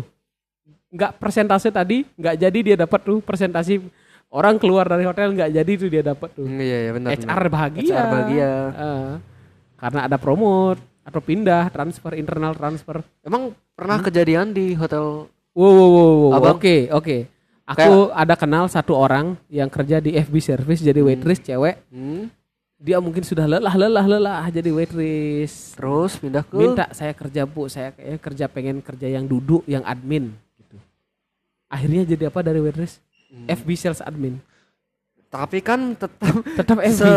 nggak 0.89 1.11
persentase 1.17 1.67
tadi 1.67 2.07
nggak 2.15 2.35
jadi 2.37 2.59
dia 2.63 2.75
dapat 2.77 2.99
tuh 3.01 3.19
presentasi 3.19 3.83
orang 4.27 4.55
keluar 4.55 4.87
dari 4.87 5.03
hotel 5.03 5.31
nggak 5.31 5.51
jadi 5.53 5.71
tuh 5.75 5.89
dia 5.89 6.03
dapat 6.05 6.29
tuh 6.31 6.47
Iya 6.47 6.77
iya 6.81 6.91
benar. 6.91 7.09
benar. 7.11 7.27
HR 7.27 7.41
bahagia 7.47 7.83
HR 7.85 8.05
bahagia. 8.07 8.51
Eh, 8.71 9.11
karena 9.75 9.99
ada 10.07 10.15
promote 10.15 10.79
atau 11.01 11.19
pindah 11.19 11.67
transfer 11.67 12.13
internal 12.13 12.53
transfer 12.53 13.01
Emang 13.19 13.51
pernah 13.73 13.97
Hmm? 13.97 14.07
kejadian 14.07 14.51
di 14.51 14.71
hotel 14.71 15.27
Wow, 15.51 15.67
wow, 15.67 15.89
wow, 15.89 16.11
wow. 16.31 16.55
Oke, 16.55 16.87
oke. 16.87 17.17
Aku 17.67 18.07
ada 18.09 18.35
kenal 18.35 18.67
satu 18.67 18.95
orang 18.95 19.35
yang 19.47 19.67
kerja 19.67 19.99
di 19.99 20.15
FB 20.15 20.39
service 20.39 20.79
jadi 20.79 20.99
waitress 20.99 21.39
cewek. 21.41 21.75
hmm, 21.87 22.31
Dia 22.81 22.97
mungkin 22.97 23.21
sudah 23.21 23.45
lelah, 23.45 23.77
lelah, 23.77 24.05
lelah 24.09 24.49
jadi 24.49 24.73
waitress. 24.73 25.77
terus 25.77 26.17
pindah 26.17 26.41
ke 26.41 26.57
Minta 26.57 26.89
saya 26.91 27.13
kerja 27.13 27.45
bu, 27.45 27.69
saya 27.69 27.93
kayaknya 27.93 28.17
kerja 28.17 28.45
pengen 28.49 28.77
kerja 28.81 29.05
yang 29.05 29.29
duduk, 29.29 29.61
yang 29.69 29.85
admin. 29.85 30.33
Gitu. 30.57 30.81
Akhirnya 31.69 32.01
jadi 32.09 32.33
apa 32.33 32.41
dari 32.41 32.57
waitress? 32.57 32.97
Hmm. 33.29 33.45
FB 33.45 33.69
sales 33.77 34.01
admin. 34.01 34.41
Tapi 35.29 35.61
kan 35.61 35.93
tetap 35.93 36.41
Tetap 36.57 36.77
FB. 36.81 36.97
se 36.97 37.11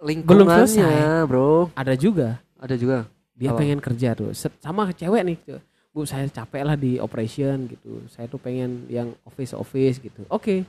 lingkungannya, 0.00 0.64
selesai. 0.66 1.28
bro. 1.28 1.68
Ada 1.76 1.92
juga. 1.94 2.40
Ada 2.56 2.74
juga. 2.74 3.04
Dia 3.36 3.52
Apa? 3.52 3.60
pengen 3.60 3.78
kerja 3.84 4.16
tuh. 4.16 4.32
Sama 4.32 4.88
cewek 4.96 5.22
nih. 5.22 5.36
tuh. 5.44 5.60
Bu, 5.92 6.08
saya 6.08 6.24
capek 6.24 6.62
lah 6.64 6.76
di 6.76 6.96
operation 6.96 7.68
gitu. 7.68 8.00
Saya 8.08 8.24
tuh 8.26 8.40
pengen 8.40 8.88
yang 8.88 9.12
office 9.24 9.52
office 9.52 10.00
gitu. 10.00 10.24
Oke, 10.28 10.64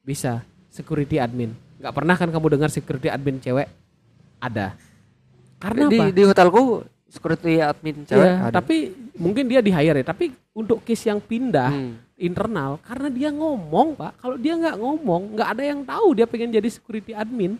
bisa. 0.00 0.40
Security 0.68 1.16
admin. 1.16 1.52
Nggak 1.78 1.94
pernah 1.94 2.14
kan 2.14 2.28
kamu 2.28 2.46
dengar 2.50 2.70
security 2.70 3.06
admin 3.06 3.38
cewek? 3.38 3.70
Ada. 4.38 4.74
Karena 5.58 5.86
di 5.86 5.98
apa? 5.98 6.10
di 6.10 6.22
hotelku 6.22 6.62
security 7.06 7.58
admin 7.58 8.02
cewek 8.04 8.26
Iya, 8.26 8.34
ada. 8.46 8.54
tapi 8.58 8.92
mungkin 9.14 9.46
dia 9.46 9.58
di 9.58 9.70
hire 9.70 10.02
ya. 10.02 10.06
Tapi 10.06 10.30
untuk 10.52 10.82
case 10.82 11.06
yang 11.06 11.18
pindah 11.18 11.70
Hmm. 11.70 11.94
internal, 12.14 12.82
karena 12.82 13.08
dia 13.08 13.30
ngomong 13.30 13.94
pak. 13.94 14.18
Kalau 14.18 14.36
dia 14.36 14.54
nggak 14.54 14.76
ngomong, 14.76 15.38
nggak 15.38 15.48
ada 15.54 15.62
yang 15.64 15.80
tahu 15.82 16.08
dia 16.12 16.26
pengen 16.26 16.50
jadi 16.50 16.66
security 16.66 17.14
admin. 17.14 17.54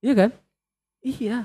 Iya 0.00 0.14
kan? 0.16 0.30
Iya. 1.00 1.38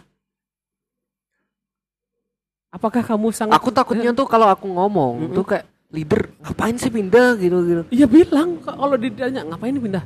Apakah 2.72 3.04
kamu 3.04 3.32
sangat 3.32 3.56
Aku 3.56 3.72
takutnya 3.72 4.12
tuh 4.12 4.28
kalau 4.28 4.48
aku 4.48 4.68
ngomong 4.68 5.32
Mm-mm. 5.32 5.36
tuh 5.36 5.46
kayak 5.48 5.64
leader 5.92 6.28
ngapain 6.44 6.76
sih 6.76 6.92
pindah 6.92 7.40
gitu 7.40 7.58
gitu. 7.64 7.82
Iya 7.88 8.04
bilang 8.06 8.60
kalau 8.60 8.96
ditanya 8.96 9.48
ngapain 9.48 9.76
pindah? 9.76 10.04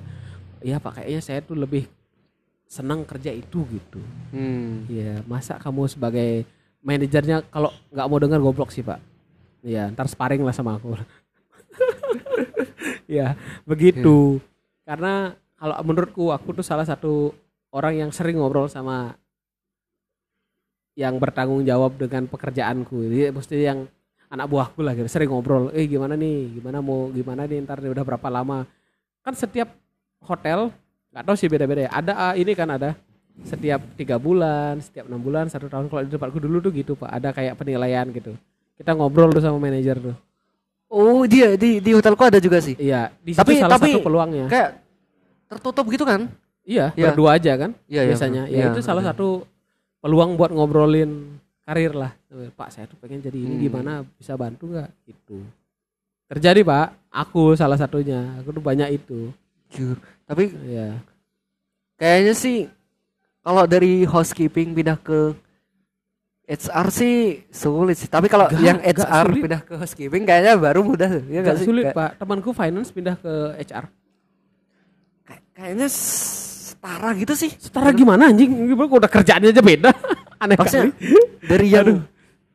Iya 0.59 0.77
pak 0.79 0.99
kayaknya 0.99 1.21
saya 1.23 1.39
tuh 1.39 1.55
lebih 1.55 1.87
senang 2.69 3.07
kerja 3.07 3.33
itu 3.33 3.65
gitu. 3.69 4.01
Hmm. 4.35 4.85
Iya 4.85 5.23
masa 5.25 5.57
kamu 5.57 5.89
sebagai 5.89 6.45
manajernya 6.83 7.47
kalau 7.49 7.73
nggak 7.89 8.07
mau 8.07 8.19
dengar 8.19 8.39
goblok 8.39 8.69
sih 8.69 8.83
pak. 8.83 8.99
Iya 9.63 9.91
ntar 9.91 10.07
sparring 10.07 10.43
lah 10.43 10.55
sama 10.55 10.77
aku. 10.77 10.95
Iya 13.09 13.33
begitu. 13.69 14.37
Karena 14.85 15.33
kalau 15.57 15.75
menurutku 15.83 16.31
aku 16.31 16.61
tuh 16.61 16.65
salah 16.65 16.85
satu 16.87 17.33
orang 17.73 18.07
yang 18.07 18.11
sering 18.13 18.37
ngobrol 18.37 18.69
sama 18.69 19.17
yang 20.99 21.15
bertanggung 21.15 21.63
jawab 21.63 21.95
dengan 21.95 22.27
pekerjaanku. 22.27 23.07
Jadi 23.07 23.31
mesti 23.31 23.55
yang 23.55 23.87
anak 24.29 24.45
buahku 24.51 24.83
lah 24.83 24.93
gitu. 24.93 25.09
Sering 25.09 25.31
ngobrol, 25.31 25.71
eh 25.71 25.87
gimana 25.87 26.13
nih, 26.19 26.59
gimana 26.59 26.83
mau 26.83 27.09
gimana 27.09 27.47
nih 27.47 27.63
ntar 27.65 27.79
nih, 27.81 27.91
udah 27.91 28.03
berapa 28.05 28.27
lama. 28.27 28.67
Kan 29.23 29.33
setiap 29.33 29.71
hotel 30.23 30.69
nggak 31.09 31.23
tahu 31.25 31.35
sih 31.35 31.49
beda-beda 31.49 31.87
ya. 31.87 31.91
Ada 31.91 32.13
ah, 32.13 32.33
ini 32.33 32.51
kan 32.53 32.69
ada 32.69 32.93
setiap 33.41 33.79
tiga 33.95 34.19
bulan, 34.19 34.77
setiap 34.79 35.07
enam 35.07 35.19
bulan, 35.19 35.47
satu 35.47 35.65
tahun. 35.65 35.87
Kalau 35.87 36.01
di 36.03 36.11
tempatku 36.11 36.37
dulu 36.37 36.57
tuh 36.59 36.71
gitu 36.71 36.93
pak, 36.93 37.09
ada 37.09 37.29
kayak 37.31 37.55
penilaian 37.55 38.05
gitu. 38.11 38.35
Kita 38.75 38.95
ngobrol 38.95 39.31
tuh 39.31 39.43
sama 39.43 39.57
manajer 39.59 39.97
tuh. 39.99 40.15
Oh 40.89 41.21
dia 41.25 41.53
di 41.53 41.77
di 41.77 41.91
hotelku 41.93 42.23
ada 42.25 42.41
juga 42.41 42.57
sih. 42.59 42.73
Iya, 42.75 43.13
di 43.21 43.37
Tapi- 43.37 43.61
salah 43.61 43.77
tapi- 43.77 43.93
satu 43.93 44.01
peluangnya. 44.01 44.45
Kayak 44.49 44.69
tertutup 45.49 45.85
gitu 45.89 46.05
kan? 46.05 46.29
Iya, 46.65 46.93
Iya. 46.93 47.09
berdua 47.09 47.29
aja 47.37 47.51
kan 47.57 47.71
Iya 47.89 48.01
iya. 48.05 48.09
biasanya. 48.13 48.43
Iya, 48.45 48.57
Ya 48.61 48.65
itu 48.73 48.81
salah 48.85 49.01
satu 49.01 49.45
peluang 50.01 50.37
buat 50.37 50.53
ngobrolin 50.53 51.37
karir 51.65 51.93
lah. 51.93 52.13
Pak 52.53 52.69
saya 52.69 52.85
tuh 52.85 52.97
pengen 53.01 53.21
jadi 53.21 53.37
ini 53.37 53.55
Hmm. 53.57 53.63
gimana 53.65 53.91
bisa 54.17 54.33
bantu 54.37 54.69
nggak? 54.69 54.89
Gitu. 55.05 55.41
Terjadi 56.29 56.61
pak, 56.61 56.93
aku 57.09 57.57
salah 57.57 57.77
satunya. 57.77 58.37
Aku 58.41 58.53
tuh 58.53 58.61
banyak 58.61 59.01
itu. 59.01 59.33
Jujur. 59.69 59.97
Tapi 60.25 60.53
Iya. 60.65 60.97
kayaknya 61.95 62.33
sih 62.33 62.57
kalau 63.39 63.65
dari 63.65 64.03
housekeeping 64.03 64.73
pindah 64.73 64.97
ke 64.97 65.33
HR 66.45 66.87
sih 66.89 67.15
sulit 67.49 67.95
sih. 67.95 68.09
Tapi 68.09 68.25
kalau 68.25 68.49
yang 68.57 68.81
HR 68.81 69.29
sulit. 69.29 69.43
pindah 69.45 69.61
ke 69.61 69.73
housekeeping 69.77 70.23
kayaknya 70.25 70.57
baru 70.57 70.81
mudah. 70.81 71.21
Ya 71.29 71.45
Gak 71.45 71.61
sih? 71.61 71.67
sulit 71.69 71.93
Kayak- 71.93 71.97
pak. 71.97 72.11
Temanku 72.17 72.49
finance 72.51 72.89
pindah 72.89 73.15
ke 73.15 73.33
HR. 73.61 73.85
kayak- 75.23 75.45
kayaknya 75.53 75.87
setara 75.89 77.13
gitu 77.13 77.33
sih. 77.37 77.53
Setara 77.53 77.93
gimana 77.93 78.33
anjing? 78.33 78.49
Gimana 78.49 78.89
udah 78.89 79.05
kerjaannya 79.07 79.53
aja 79.53 79.61
beda? 79.61 79.89
Aneh 80.41 80.57
Maksudnya 80.57 80.89
kali. 80.89 81.45
dari 81.45 81.67
yang 81.69 81.89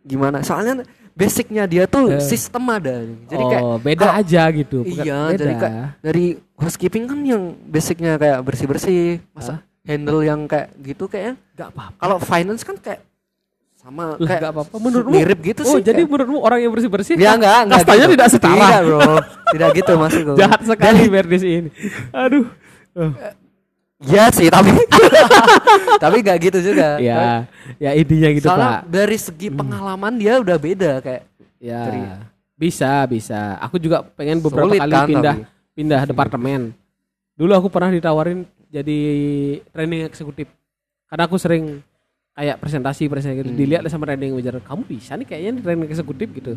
gimana? 0.03 0.43
Soalnya 0.43 0.83
basicnya 1.15 1.65
dia 1.65 1.87
tuh 1.87 2.11
Eh. 2.11 2.21
sistem 2.21 2.67
ada. 2.69 3.07
Jadi 3.31 3.45
kayak 3.49 3.63
oh, 3.63 3.79
beda 3.79 3.99
kalau- 4.03 4.19
aja 4.19 4.43
gitu. 4.51 4.79
Bukan- 4.83 5.07
Iya, 5.07 5.19
beda. 5.25 5.39
jadi 5.39 5.55
kayak 5.57 5.87
dari 6.03 6.27
housekeeping 6.55 7.05
kan 7.07 7.19
yang 7.23 7.43
basicnya 7.65 8.13
kayak 8.15 8.39
bersih-bersih, 8.43 9.23
masa 9.31 9.63
handle 9.83 10.21
yang 10.21 10.45
kayak 10.45 10.75
gitu 10.77 11.07
kayaknya. 11.07 11.35
Gak 11.55 11.71
apa-apa. 11.71 11.97
Kalau 11.97 12.17
finance 12.19 12.63
kan 12.63 12.77
kayak 12.77 13.01
sama 13.79 14.17
Lah, 14.17 14.27
kayak 14.27 14.41
gak 14.43 14.53
apa-apa. 14.57 14.75
Menurutmu 14.77 15.13
mirip 15.13 15.39
gitu 15.45 15.63
Oh, 15.63 15.77
sih. 15.77 15.83
jadi 15.83 16.03
kayak- 16.03 16.11
menurutmu 16.11 16.39
orang 16.41 16.59
yang 16.59 16.73
bersih-bersih 16.73 17.15
ya 17.15 17.37
enggak, 17.37 17.69
enggak 17.69 17.79
kastanya 17.79 18.01
gitu. 18.03 18.13
tidak 18.17 18.29
setara. 18.29 18.57
Tidak, 18.59 18.81
Bro. 18.83 19.01
Tidak 19.55 19.69
gitu 19.77 19.93
maksudku. 19.95 20.33
Jahat 20.41 20.61
sekali 20.67 21.03
Berdis 21.07 21.43
ini. 21.45 21.71
Aduh. 22.11 22.47
Oh. 22.95 23.13
Ya 24.05 24.29
sih, 24.29 24.49
tapi 24.49 24.69
tapi 26.03 26.17
enggak 26.21 26.39
gitu 26.43 26.59
juga. 26.63 26.97
Ya, 26.99 27.49
ya 27.77 27.91
intinya 27.93 28.29
gitu 28.31 28.47
Soalnya 28.47 28.71
Pak. 28.79 28.81
dari 28.87 29.17
segi 29.17 29.49
pengalaman 29.49 30.13
dia 30.15 30.39
udah 30.39 30.57
beda 30.57 30.93
kayak 31.01 31.23
Ya. 31.57 31.81
dari- 31.83 32.33
Bisa, 32.55 33.03
bisa. 33.05 33.59
Aku 33.59 33.77
juga 33.77 34.05
pengen 34.05 34.39
beberapa 34.39 34.71
Sulit 34.71 34.79
kali 34.79 34.93
kan, 34.93 35.07
pindah 35.09 35.35
tapi. 35.37 35.75
pindah 35.75 36.01
departemen. 36.05 36.61
Dulu 37.35 37.53
aku 37.53 37.67
pernah 37.67 37.91
ditawarin 37.91 38.45
jadi 38.69 38.99
training 39.67 40.05
eksekutif. 40.05 40.47
Karena 41.05 41.25
aku 41.25 41.35
sering 41.35 41.83
kayak 42.35 42.59
presentasi 42.59 43.07
presentasi 43.07 43.47
gitu. 43.47 43.51
Hmm. 43.55 43.59
dilihat 43.59 43.83
sama 43.87 44.11
training 44.11 44.35
manager 44.35 44.59
kamu 44.59 44.83
bisa 44.91 45.15
nih 45.15 45.27
kayaknya 45.27 45.51
nih 45.55 45.63
training 45.63 45.87
eksekutif 45.87 46.29
gitu 46.35 46.53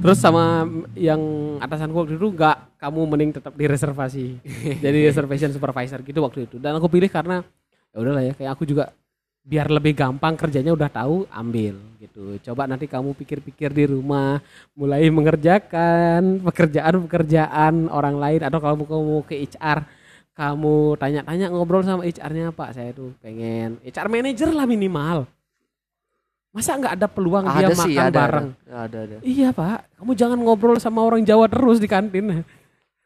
terus 0.00 0.18
sama 0.18 0.64
yang 0.96 1.20
atasanku 1.60 1.92
waktu 1.92 2.16
itu 2.16 2.28
nggak 2.32 2.80
kamu 2.80 3.00
mending 3.04 3.30
tetap 3.36 3.52
di 3.52 3.64
reservasi 3.68 4.40
jadi 4.84 4.98
reservation 5.12 5.52
supervisor 5.52 6.00
gitu 6.00 6.24
waktu 6.24 6.48
itu 6.48 6.56
dan 6.56 6.80
aku 6.80 6.88
pilih 6.88 7.12
karena 7.12 7.44
ya 7.92 7.96
udahlah 8.00 8.24
ya 8.24 8.32
kayak 8.32 8.56
aku 8.56 8.64
juga 8.64 8.96
biar 9.44 9.68
lebih 9.68 9.92
gampang 9.92 10.40
kerjanya 10.40 10.72
udah 10.72 10.88
tahu 10.88 11.28
ambil 11.28 11.76
gitu 12.00 12.40
coba 12.40 12.64
nanti 12.64 12.88
kamu 12.88 13.12
pikir-pikir 13.12 13.76
di 13.76 13.84
rumah 13.92 14.40
mulai 14.72 15.04
mengerjakan 15.12 16.40
pekerjaan-pekerjaan 16.40 17.92
orang 17.92 18.16
lain 18.16 18.40
atau 18.40 18.56
kalau 18.56 18.80
kamu 18.80 19.20
ke 19.28 19.36
HR 19.44 19.84
kamu 20.34 20.98
tanya-tanya 20.98 21.46
ngobrol 21.46 21.86
sama 21.86 22.02
HR-nya 22.02 22.50
Pak 22.50 22.70
saya 22.74 22.90
tuh 22.90 23.14
pengen 23.22 23.78
HR 23.86 24.10
manager 24.10 24.50
lah 24.50 24.66
minimal. 24.66 25.30
Masa 26.50 26.74
nggak 26.74 26.94
ada 26.98 27.06
peluang 27.10 27.46
dia 27.50 27.66
ada 27.70 27.74
sih, 27.74 27.94
makan 27.94 28.06
ada, 28.10 28.18
bareng? 28.18 28.48
ada, 28.66 28.78
ada, 28.86 28.98
ada. 29.06 29.16
iya 29.22 29.54
Pak. 29.54 29.98
Kamu 29.98 30.12
jangan 30.18 30.38
ngobrol 30.38 30.78
sama 30.82 31.06
orang 31.06 31.22
Jawa 31.22 31.46
terus 31.46 31.78
di 31.78 31.86
kantin. 31.86 32.42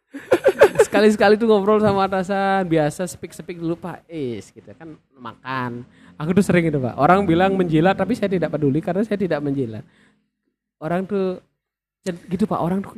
Sekali-sekali 0.88 1.36
tuh 1.36 1.48
ngobrol 1.48 1.80
sama 1.80 2.08
atasan. 2.08 2.64
Biasa 2.64 3.04
speak-speak 3.04 3.60
dulu 3.60 3.76
Pak 3.76 4.08
is 4.08 4.48
gitu 4.48 4.72
kan 4.72 4.96
makan. 5.16 5.84
Aku 6.16 6.32
tuh 6.32 6.44
sering 6.44 6.68
itu 6.68 6.80
Pak. 6.80 6.96
Orang 6.96 7.28
bilang 7.28 7.56
menjilat 7.56 7.96
tapi 7.96 8.16
saya 8.16 8.32
tidak 8.32 8.56
peduli 8.56 8.80
karena 8.80 9.04
saya 9.04 9.20
tidak 9.20 9.44
menjilat. 9.44 9.84
Orang 10.80 11.04
tuh 11.04 11.44
gitu 12.04 12.48
pak. 12.48 12.60
Orang 12.60 12.80
tuh 12.80 12.96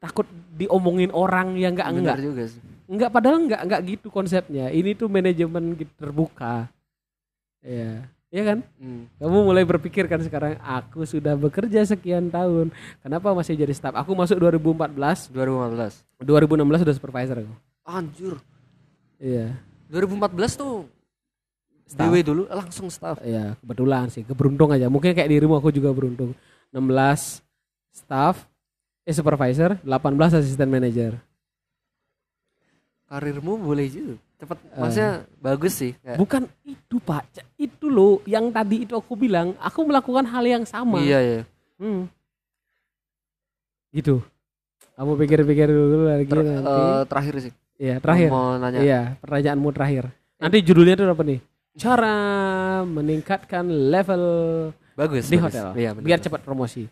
takut 0.00 0.24
diomongin 0.56 1.12
orang 1.12 1.56
yang 1.60 1.76
enggak 1.76 1.88
enggak. 1.92 2.16
Benar 2.16 2.24
juga 2.24 2.44
sih. 2.48 2.75
Enggak 2.86 3.10
padahal 3.10 3.38
enggak 3.42 3.60
enggak 3.66 3.80
gitu 3.86 4.06
konsepnya 4.08 4.70
ini 4.70 4.94
tuh 4.94 5.10
manajemen 5.10 5.74
gitu 5.74 5.92
terbuka 5.98 6.70
ya 7.62 8.06
ya 8.30 8.42
kan 8.42 8.58
Hmm. 8.78 9.06
kamu 9.18 9.38
mulai 9.42 9.62
berpikir 9.62 10.06
kan 10.06 10.18
sekarang 10.22 10.58
aku 10.58 11.06
sudah 11.06 11.34
bekerja 11.34 11.82
sekian 11.86 12.30
tahun 12.30 12.70
kenapa 13.02 13.34
masih 13.34 13.54
jadi 13.54 13.74
staff 13.74 13.94
aku 13.94 14.14
masuk 14.14 14.38
2014 14.38 15.30
2015. 15.30 16.02
2016 16.22 16.82
sudah 16.86 16.94
supervisor 16.94 17.36
aku 17.42 17.54
Anjir. 17.86 18.34
iya 19.18 19.54
2014 19.90 20.58
tuh 20.58 20.86
Staff. 21.86 22.10
Dulu 22.10 22.50
langsung 22.50 22.90
staff. 22.90 23.22
Iya, 23.22 23.54
kebetulan 23.62 24.10
sih, 24.10 24.26
keberuntung 24.26 24.74
aja. 24.74 24.90
Mungkin 24.90 25.14
kayak 25.14 25.30
dirimu 25.30 25.54
aku 25.54 25.70
juga 25.70 25.94
beruntung. 25.94 26.34
16 26.74 27.38
staff, 27.94 28.42
eh 29.06 29.14
supervisor, 29.14 29.78
18 29.86 30.34
asisten 30.34 30.66
manager. 30.66 31.14
Karirmu 33.06 33.56
boleh 33.56 33.86
juga. 33.86 34.14
Cepet, 34.36 34.58
Eh. 34.60 34.76
maksudnya 34.76 35.10
bagus 35.38 35.72
sih. 35.72 35.92
Kayak, 35.96 36.18
Bukan 36.18 36.42
itu, 36.62 36.96
Pak. 36.98 37.22
Itu 37.56 37.86
loh 37.86 38.20
yang 38.24 38.50
tadi 38.50 38.82
itu 38.82 38.92
aku 38.92 39.14
bilang, 39.14 39.54
aku 39.56 39.80
melakukan 39.82 40.26
hal 40.26 40.44
yang 40.44 40.64
sama. 40.64 41.00
iya 41.00 41.18
iya. 41.18 41.40
Hmm. 41.78 42.10
Gitu. 43.90 44.20
Kamu 44.92 45.12
pikir-pikir 45.14 45.68
dulu 45.68 46.08
lagi 46.08 46.24
Ter- 46.26 46.40
nanti. 46.42 46.66
eh, 46.66 47.02
terakhir 47.06 47.34
sih. 47.38 47.52
Iya, 47.76 47.94
terakhir. 48.00 48.28
Mau 48.28 48.56
nanya. 48.56 48.80
Iya, 48.80 49.00
pertanyaanmu 49.20 49.68
terakhir. 49.70 50.04
Nanti 50.36 50.56
judulnya 50.60 50.96
itu 50.96 51.04
apa 51.04 51.22
nih? 51.22 51.40
Cara 51.76 52.14
meningkatkan 52.82 53.64
level 53.68 54.24
Bagus. 54.96 55.28
di 55.28 55.36
bagus. 55.36 55.44
hotel 55.52 55.66
Iya, 55.76 55.90
benar. 55.92 56.04
biar 56.04 56.18
cepat 56.20 56.40
promosi. 56.40 56.88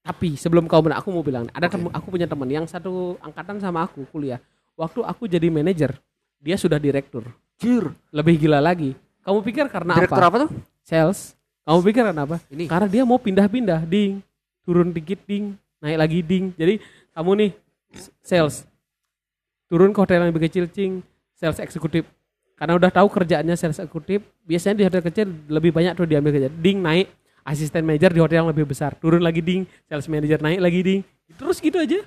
Tapi 0.00 0.36
sebelum 0.36 0.66
kau 0.66 0.78
benar, 0.78 1.00
aku 1.00 1.10
mau 1.10 1.22
bilang, 1.22 1.50
ada 1.50 1.66
temen, 1.66 1.90
aku 1.90 2.06
punya 2.08 2.24
teman 2.24 2.46
yang 2.46 2.62
satu 2.64 3.18
angkatan 3.18 3.58
sama 3.58 3.82
aku 3.82 4.06
kuliah. 4.06 4.38
Waktu 4.74 5.00
aku 5.06 5.30
jadi 5.30 5.46
manajer, 5.50 5.94
dia 6.42 6.58
sudah 6.58 6.78
direktur. 6.82 7.30
Anjir. 7.64 7.94
Lebih 8.10 8.34
gila 8.44 8.58
lagi. 8.60 8.92
Kamu 9.24 9.40
pikir 9.40 9.70
karena 9.72 9.96
Direktur 9.96 10.20
apa? 10.20 10.28
apa 10.28 10.36
tuh? 10.44 10.50
Sales. 10.84 11.32
Kamu 11.64 11.80
pikir 11.80 12.02
karena 12.04 12.22
apa? 12.28 12.36
Ini. 12.52 12.68
Karena 12.68 12.86
dia 12.90 13.02
mau 13.08 13.16
pindah-pindah, 13.16 13.88
ding, 13.88 14.20
turun 14.68 14.92
dikit, 14.92 15.16
ding, 15.24 15.56
naik 15.80 15.96
lagi, 15.96 16.18
ding. 16.20 16.52
Jadi 16.60 16.76
kamu 17.16 17.30
nih 17.40 17.50
sales, 18.20 18.68
turun 19.70 19.96
ke 19.96 19.98
hotel 20.02 20.20
yang 20.20 20.28
lebih 20.28 20.44
kecil, 20.44 20.68
cing, 20.68 21.00
sales 21.32 21.56
eksekutif. 21.56 22.04
Karena 22.54 22.76
udah 22.76 22.92
tahu 22.92 23.08
kerjaannya 23.08 23.56
sales 23.56 23.80
eksekutif, 23.80 24.20
biasanya 24.44 24.76
di 24.76 24.84
hotel 24.84 25.02
kecil 25.08 25.26
lebih 25.48 25.72
banyak 25.72 25.96
tuh 25.96 26.04
diambil 26.04 26.36
kerja. 26.36 26.52
Ding 26.52 26.84
naik, 26.84 27.08
asisten 27.48 27.80
manajer 27.80 28.12
di 28.12 28.20
hotel 28.20 28.44
yang 28.44 28.50
lebih 28.52 28.68
besar, 28.68 28.92
turun 29.00 29.24
lagi 29.24 29.40
ding, 29.40 29.64
sales 29.88 30.04
manager 30.04 30.44
naik 30.44 30.60
lagi 30.60 30.80
ding. 30.84 31.00
Terus 31.40 31.64
gitu 31.64 31.80
aja. 31.80 32.04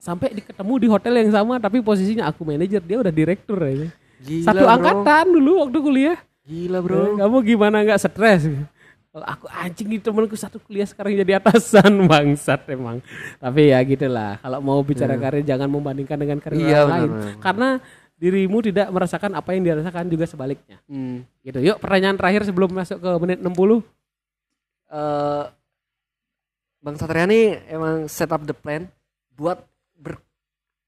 Sampai 0.00 0.32
ketemu 0.32 0.74
di 0.80 0.88
hotel 0.88 1.12
yang 1.14 1.30
sama 1.30 1.60
tapi 1.60 1.84
posisinya 1.84 2.24
aku 2.24 2.40
manajer, 2.42 2.80
dia 2.80 2.96
udah 2.96 3.12
direktur 3.12 3.60
aja. 3.60 3.92
Gila, 4.18 4.44
Satu 4.48 4.64
bro. 4.64 4.72
angkatan 4.72 5.24
dulu 5.28 5.50
waktu 5.60 5.78
kuliah. 5.78 6.18
Gila, 6.42 6.78
Eh, 6.78 6.82
Bro. 6.82 7.00
Kamu 7.16 7.36
gimana 7.40 7.84
nggak 7.84 8.00
stres? 8.00 8.48
Kalau 9.10 9.26
aku 9.26 9.44
anjing 9.46 9.90
nih 9.90 9.98
temenku 9.98 10.34
satu 10.34 10.56
kuliah 10.56 10.86
sekarang 10.86 11.12
jadi 11.12 11.36
atasan 11.36 11.92
bangsat 12.10 12.64
emang. 12.68 13.04
Tapi 13.36 13.68
ya 13.68 13.78
gitulah. 13.82 14.38
Kalau 14.38 14.58
mau 14.58 14.80
bicara 14.80 15.14
karir 15.14 15.42
jangan 15.42 15.66
membandingkan 15.66 16.16
dengan 16.16 16.38
karir 16.38 16.58
Iya, 16.58 16.78
orang 16.80 16.90
lain. 16.96 17.10
Karena 17.38 17.68
dirimu 18.16 18.60
tidak 18.60 18.86
merasakan 18.88 19.32
apa 19.34 19.50
yang 19.50 19.62
dirasakan 19.64 20.06
juga 20.06 20.24
sebaliknya. 20.24 20.78
Hmm. 20.86 21.26
Gitu. 21.40 21.60
Yuk 21.60 21.76
pertanyaan 21.76 22.16
terakhir 22.16 22.44
sebelum 22.44 22.70
masuk 22.70 22.98
ke 22.98 23.10
menit 23.20 23.38
60. 23.38 23.84
eh 24.88 25.44
Bang 26.80 26.96
Satria 26.96 27.28
nih 27.28 27.60
emang 27.68 28.06
set 28.06 28.28
up 28.28 28.40
the 28.42 28.56
plan 28.56 28.88
buat 29.34 29.60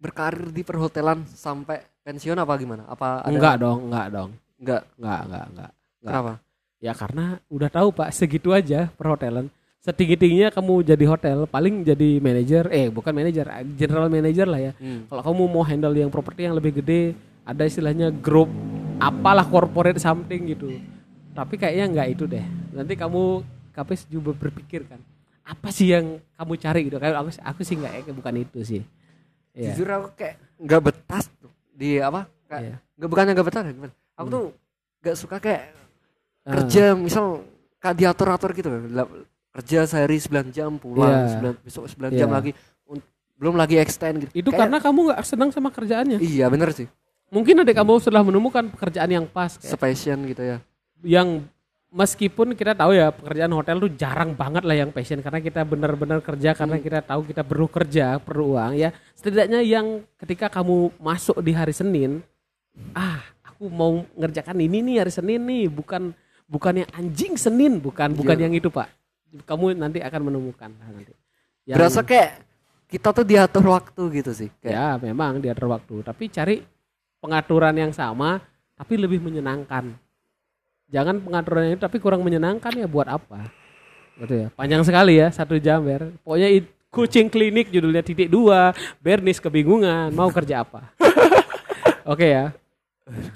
berkarir 0.03 0.51
di 0.51 0.67
perhotelan 0.67 1.23
sampai 1.31 1.87
pensiun 2.03 2.35
apa 2.35 2.59
gimana? 2.59 2.83
Apa 2.91 3.23
ada 3.23 3.31
Enggak 3.31 3.55
dong, 3.63 3.79
enggak 3.87 4.07
dong. 4.11 4.31
Enggak. 4.59 4.83
Enggak, 4.99 5.21
enggak, 5.23 5.45
enggak. 5.47 5.71
Enggak. 6.03 6.11
Kenapa? 6.11 6.33
Ya 6.83 6.93
karena 6.99 7.25
udah 7.47 7.71
tahu 7.71 7.89
Pak, 7.95 8.11
segitu 8.11 8.51
aja 8.51 8.91
perhotelan. 8.99 9.47
Setinggi-tingginya 9.83 10.51
kamu 10.55 10.83
jadi 10.83 11.05
hotel, 11.11 11.47
paling 11.47 11.83
jadi 11.83 12.19
manajer, 12.23 12.71
eh 12.71 12.87
bukan 12.91 13.11
manajer, 13.15 13.47
general 13.79 14.07
manager 14.11 14.47
lah 14.47 14.61
ya. 14.71 14.73
Hmm. 14.79 15.07
Kalau 15.07 15.23
kamu 15.23 15.43
mau 15.47 15.63
handle 15.63 15.95
yang 15.95 16.11
properti 16.11 16.47
yang 16.47 16.55
lebih 16.55 16.83
gede, 16.83 17.15
ada 17.43 17.67
istilahnya 17.67 18.11
grup 18.11 18.51
apalah 19.03 19.47
corporate 19.47 19.99
something 19.99 20.55
gitu. 20.55 20.79
Tapi 21.35 21.59
kayaknya 21.59 21.87
nggak 21.99 22.09
itu 22.15 22.25
deh. 22.31 22.47
Nanti 22.75 22.95
kamu 22.95 23.43
kapes 23.75 24.07
juga 24.07 24.31
berpikir 24.35 24.87
kan, 24.87 25.03
apa 25.43 25.75
sih 25.75 25.91
yang 25.91 26.23
kamu 26.39 26.53
cari 26.63 26.81
gitu? 26.87 26.97
Kayak 27.03 27.19
aku 27.19 27.31
aku 27.43 27.61
sih 27.67 27.75
nggak 27.75 27.93
ya, 28.07 28.13
bukan 28.15 28.35
itu 28.39 28.59
sih. 28.63 28.83
Iya. 29.53 29.73
Jujur 29.73 29.89
aku 29.89 30.09
kayak 30.17 30.37
nggak 30.57 30.81
betah 30.81 31.23
tuh 31.37 31.53
di 31.73 32.01
apa? 32.01 32.25
Kayak 32.49 32.63
Iya. 32.63 32.77
nggak 32.97 33.09
bukannya 33.09 33.33
nggak 33.33 33.49
betah, 33.49 33.63
gimana? 33.65 33.95
Aku 34.17 34.29
tuh 34.29 34.45
nggak 35.01 35.17
suka 35.17 35.37
kayak 35.39 35.63
Ah. 36.43 36.59
kerja 36.59 36.85
misal 36.95 37.45
kayak 37.79 37.97
diatur-atur 37.97 38.51
gitu. 38.53 38.69
Lah, 38.91 39.07
Kerja 39.53 39.85
sehari 39.85 40.17
9 40.17 40.49
jam 40.49 40.81
pulang, 40.81 41.13
Iya. 41.29 41.37
9 41.37 41.55
besok 41.61 41.85
9 41.85 42.17
jam 42.17 42.33
Iya. 42.33 42.37
lagi. 42.41 42.51
Belum 43.37 43.53
lagi 43.53 43.77
extend 43.77 44.25
gitu. 44.25 44.33
Itu 44.33 44.49
Kayak- 44.49 44.71
karena 44.73 44.79
kamu 44.81 44.99
nggak 45.13 45.21
senang 45.29 45.51
sama 45.53 45.69
kerjaannya. 45.69 46.17
Iya 46.17 46.49
bener 46.49 46.73
sih. 46.73 46.89
Mungkin 47.29 47.61
adik 47.61 47.77
kamu 47.77 48.01
sudah 48.01 48.25
menemukan 48.25 48.65
pekerjaan 48.71 49.11
yang 49.11 49.27
pas, 49.29 49.61
kayak 49.61 49.77
Sepassion 49.77 50.25
gitu 50.25 50.41
ya. 50.41 50.57
yang 51.03 51.45
meskipun 51.93 52.57
kita 52.57 52.73
tahu 52.73 52.97
ya 52.97 53.13
pekerjaan 53.13 53.53
hotel 53.53 53.77
tuh 53.79 53.93
jarang 53.93 54.33
banget 54.33 54.65
lah 54.65 54.73
yang 54.75 54.89
passion 54.89 55.21
karena 55.21 55.39
kita 55.39 55.61
benar-benar 55.63 56.25
kerja 56.25 56.57
karena 56.57 56.81
Hmm. 56.81 56.85
kita 56.85 56.99
tahu 57.05 57.21
kita 57.23 57.45
perlu 57.45 57.69
kerja 57.69 58.17
perlu 58.17 58.57
uang 58.57 58.73
ya 58.75 58.91
setidaknya 59.13 59.61
yang 59.61 60.01
ketika 60.17 60.49
kamu 60.49 60.89
masuk 60.97 61.39
di 61.39 61.53
hari 61.53 61.77
Senin 61.77 62.25
ah 62.97 63.21
aku 63.45 63.69
mau 63.69 64.01
ngerjakan 64.17 64.57
ini 64.59 64.81
nih 64.81 64.97
hari 65.05 65.13
Senin 65.13 65.45
nih 65.45 65.69
bukan 65.69 66.17
bukan 66.49 66.81
yang 66.81 66.91
anjing 66.97 67.37
Senin 67.37 67.77
bukan 67.77 68.17
bukan 68.17 68.41
Iya. 68.41 68.45
yang 68.49 68.55
itu 68.57 68.73
pak 68.73 68.89
kamu 69.45 69.77
nanti 69.77 70.01
akan 70.01 70.33
menemukan 70.33 70.73
nanti 70.73 71.13
Yang- 71.63 71.77
Berasa 71.79 72.01
kayak 72.03 72.31
kita 72.89 73.09
tuh 73.09 73.25
diatur 73.25 73.65
waktu 73.73 74.03
gitu 74.21 74.37
sih. 74.37 74.53
Kayak, 74.61 74.77
ya 74.77 74.87
memang 75.01 75.41
diatur 75.41 75.71
waktu 75.71 76.03
tapi 76.03 76.29
cari 76.29 76.61
pengaturan 77.21 77.73
yang 77.73 77.93
sama 77.93 78.43
tapi 78.75 78.99
lebih 78.99 79.23
menyenangkan 79.23 79.95
jangan 80.93 81.17
pengaturan 81.19 81.73
itu 81.73 81.81
tapi 81.81 81.97
kurang 81.97 82.21
menyenangkan 82.21 82.71
ya 82.71 82.85
buat 82.85 83.09
apa 83.09 83.49
gitu 84.21 84.35
ya 84.37 84.49
panjang 84.53 84.85
sekali 84.85 85.17
ya 85.17 85.33
satu 85.33 85.57
jam 85.57 85.81
ber 85.81 86.13
pokoknya 86.21 86.49
it- 86.53 86.73
kucing 86.93 87.33
klinik 87.33 87.73
judulnya 87.73 88.05
titik 88.05 88.29
dua 88.29 88.77
Bernis 89.01 89.41
kebingungan 89.41 90.13
mau 90.13 90.29
kerja 90.29 90.61
apa 90.61 90.93
oke 92.13 92.21
ya 92.23 92.53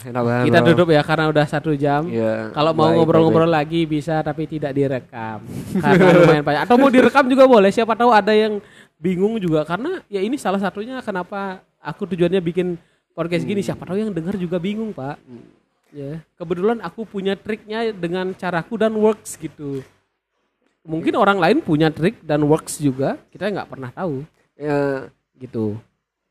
enak 0.06 0.22
banget. 0.22 0.44
kita 0.46 0.58
tutup 0.62 0.88
ya 0.92 1.02
karena 1.02 1.26
udah 1.26 1.46
satu 1.48 1.74
jam 1.74 2.06
Iya, 2.06 2.54
kalau 2.54 2.70
mau 2.70 2.92
ngobrol-ngobrol 2.92 3.50
lagi 3.50 3.82
bisa 3.82 4.22
tapi 4.22 4.46
tidak 4.46 4.70
direkam 4.70 5.42
karena 5.74 6.14
lumayan 6.14 6.44
banyak. 6.46 6.62
Atau 6.62 6.76
mau 6.78 6.86
direkam 6.86 7.26
juga 7.26 7.50
boleh. 7.50 7.74
Siapa 7.74 7.98
tahu 7.98 8.14
ada 8.14 8.30
yang 8.30 8.62
bingung 8.96 9.36
juga 9.42 9.66
karena 9.66 10.00
ya 10.06 10.22
ini 10.22 10.38
salah 10.38 10.62
satunya 10.62 11.02
kenapa 11.02 11.60
aku 11.82 12.06
tujuannya 12.06 12.38
bikin 12.38 12.78
podcast 13.10 13.42
gini. 13.42 13.58
Siapa 13.58 13.82
tahu 13.82 13.98
yang 13.98 14.14
dengar 14.14 14.38
juga 14.38 14.62
bingung 14.62 14.94
pak. 14.94 15.18
Ya 15.94 16.22
kebetulan 16.34 16.82
aku 16.82 17.06
punya 17.06 17.38
triknya 17.38 17.94
dengan 17.94 18.34
caraku 18.34 18.74
dan 18.78 18.94
works 18.98 19.38
gitu. 19.38 19.82
Mungkin 20.86 21.14
orang 21.18 21.38
lain 21.42 21.58
punya 21.62 21.90
trik 21.90 22.22
dan 22.22 22.46
works 22.46 22.78
juga. 22.78 23.18
Kita 23.34 23.50
nggak 23.50 23.70
pernah 23.70 23.90
tahu. 23.90 24.22
Ya, 24.56 25.10
gitu. 25.36 25.76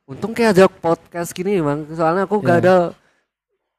untung 0.06 0.38
kayak 0.38 0.54
ada 0.54 0.66
podcast 0.70 1.34
gini 1.34 1.58
bang. 1.58 1.82
Soalnya 1.90 2.30
aku 2.30 2.38
gak 2.38 2.62
Iya. 2.62 2.62
ada 2.62 2.76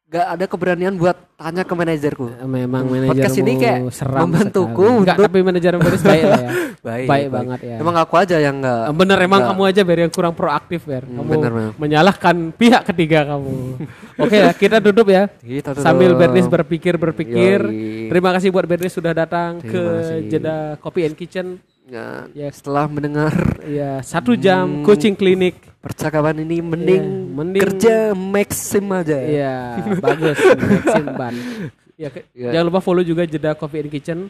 gak 0.06 0.26
ada 0.32 0.44
keberanian 0.46 0.94
buat 0.94 1.18
tanya 1.34 1.62
ke 1.62 1.74
manajerku. 1.74 2.26
Memang 2.40 2.86
Hmm, 2.86 2.92
manajermu 2.94 3.10
podcast 3.12 3.36
ini 3.36 3.52
kayak 3.56 3.78
seram 3.90 4.20
membantuku 4.24 4.70
sekali. 4.78 4.96
Enggak, 4.96 5.16
untuk- 5.16 5.26
tapi 5.26 5.38
manajer 5.42 5.72
Beris 5.76 6.02
baik 6.02 6.24
lah 6.24 6.40
ya. 6.40 6.50
Baik, 6.86 7.06
Baik 7.10 7.26
banget 7.28 7.60
ya. 7.66 7.76
Emang 7.82 7.96
aku 7.96 8.14
aja 8.14 8.36
yang 8.38 8.62
gak. 8.62 8.94
Bener 8.94 9.18
emang 9.18 9.42
Enggak. 9.42 9.50
kamu 9.52 9.62
aja 9.66 9.80
Ber 9.82 9.98
yang 9.98 10.12
kurang 10.12 10.32
proaktif 10.32 10.80
Ber. 10.82 11.02
Hmm, 11.02 11.18
Kamu 11.18 11.26
bener, 11.28 11.50
bener. 11.50 11.70
menyalahkan 11.76 12.36
pihak 12.52 12.82
ketiga 12.86 13.26
kamu. 13.26 13.50
Oke 14.22 14.36
ya 14.38 14.52
kita 14.54 14.78
tutup 14.78 15.06
ya. 15.08 15.26
Kita 15.36 15.74
tuh 15.74 15.82
Sambil. 15.82 16.14
Bernis 16.14 16.46
berpikir-berpikir. 16.46 17.58
Yoi. 17.60 18.06
Terima 18.06 18.30
kasih 18.30 18.48
buat 18.48 18.64
Bernis 18.64 18.94
sudah 18.94 19.10
datang 19.10 19.58
Terima 19.58 19.72
ke 19.72 19.82
kasih. 19.82 20.18
Jeda 20.30 20.56
Coffee 20.78 21.04
and 21.04 21.16
Kitchen. 21.16 21.46
Ya, 21.86 22.26
Ya. 22.32 22.50
setelah 22.50 22.86
mendengar 22.86 23.30
Ya 23.62 23.98
satu 24.00 24.34
jam 24.34 24.82
Hmm. 24.82 24.84
coaching 24.84 25.14
klinik. 25.14 25.58
Percakapan 25.86 26.42
ini 26.42 26.58
mending, 26.58 27.02
Iya, 27.02 27.32
mending- 27.32 27.62
kerja 27.62 27.96
maksim 28.12 28.86
aja. 28.90 29.18
Iya 29.18 29.54
bagus. 29.96 30.36
Maxim 30.36 31.06
Ban. 31.14 31.34
Ya, 31.94 32.08
ke- 32.10 32.26
Iya. 32.30 32.50
Jangan 32.52 32.66
lupa 32.66 32.80
follow 32.80 33.00
juga 33.00 33.22
Jeda 33.22 33.54
Coffee 33.54 33.80
and 33.80 33.90
Kitchen. 33.90 34.20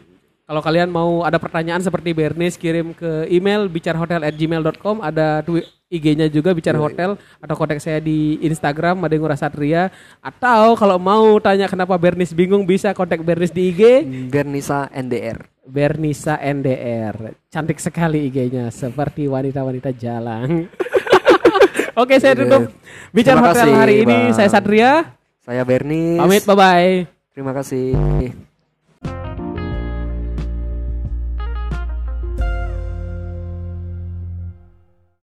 Kalau 0.46 0.62
kalian 0.62 0.86
mau 0.86 1.26
ada 1.26 1.42
pertanyaan 1.42 1.82
seperti 1.82 2.14
Bernis 2.14 2.54
kirim 2.54 2.94
ke 2.94 3.26
email 3.26 3.66
bicarhotel@gmail.com 3.66 5.02
ada 5.02 5.42
IG-nya 5.86 6.26
juga 6.26 6.50
bicara 6.50 6.78
hotel 6.78 7.14
atau 7.38 7.54
kontak 7.54 7.78
saya 7.78 7.98
di 7.98 8.38
Instagram 8.40 8.94
Madengura 8.96 9.34
Satria 9.34 9.90
atau 10.18 10.74
kalau 10.74 10.98
mau 10.98 11.34
tanya 11.38 11.66
kenapa 11.66 11.98
Bernis 11.98 12.30
bingung 12.30 12.62
bisa 12.62 12.94
kontak 12.94 13.22
Bernis 13.22 13.50
di 13.50 13.74
IG 13.74 13.82
Bernisa 14.30 14.86
NDR. 14.90 15.50
Bernisa 15.66 16.38
NDR. 16.38 17.34
Cantik 17.50 17.82
sekali 17.82 18.30
IG-nya 18.30 18.70
seperti 18.70 19.26
wanita-wanita 19.26 19.90
jalan. 19.90 20.70
Oke, 21.96 22.20
saya 22.20 22.36
tutup 22.36 22.68
bicara 23.08 23.40
Terima 23.40 23.50
hotel 23.56 23.68
hari 23.72 23.94
ini. 24.04 24.28
Bang. 24.28 24.36
Saya 24.36 24.48
Satria. 24.52 25.16
Saya 25.40 25.64
Bernis. 25.64 26.20
Pamit, 26.20 26.44
bye-bye. 26.44 27.08
Terima 27.32 27.56
kasih. 27.56 27.96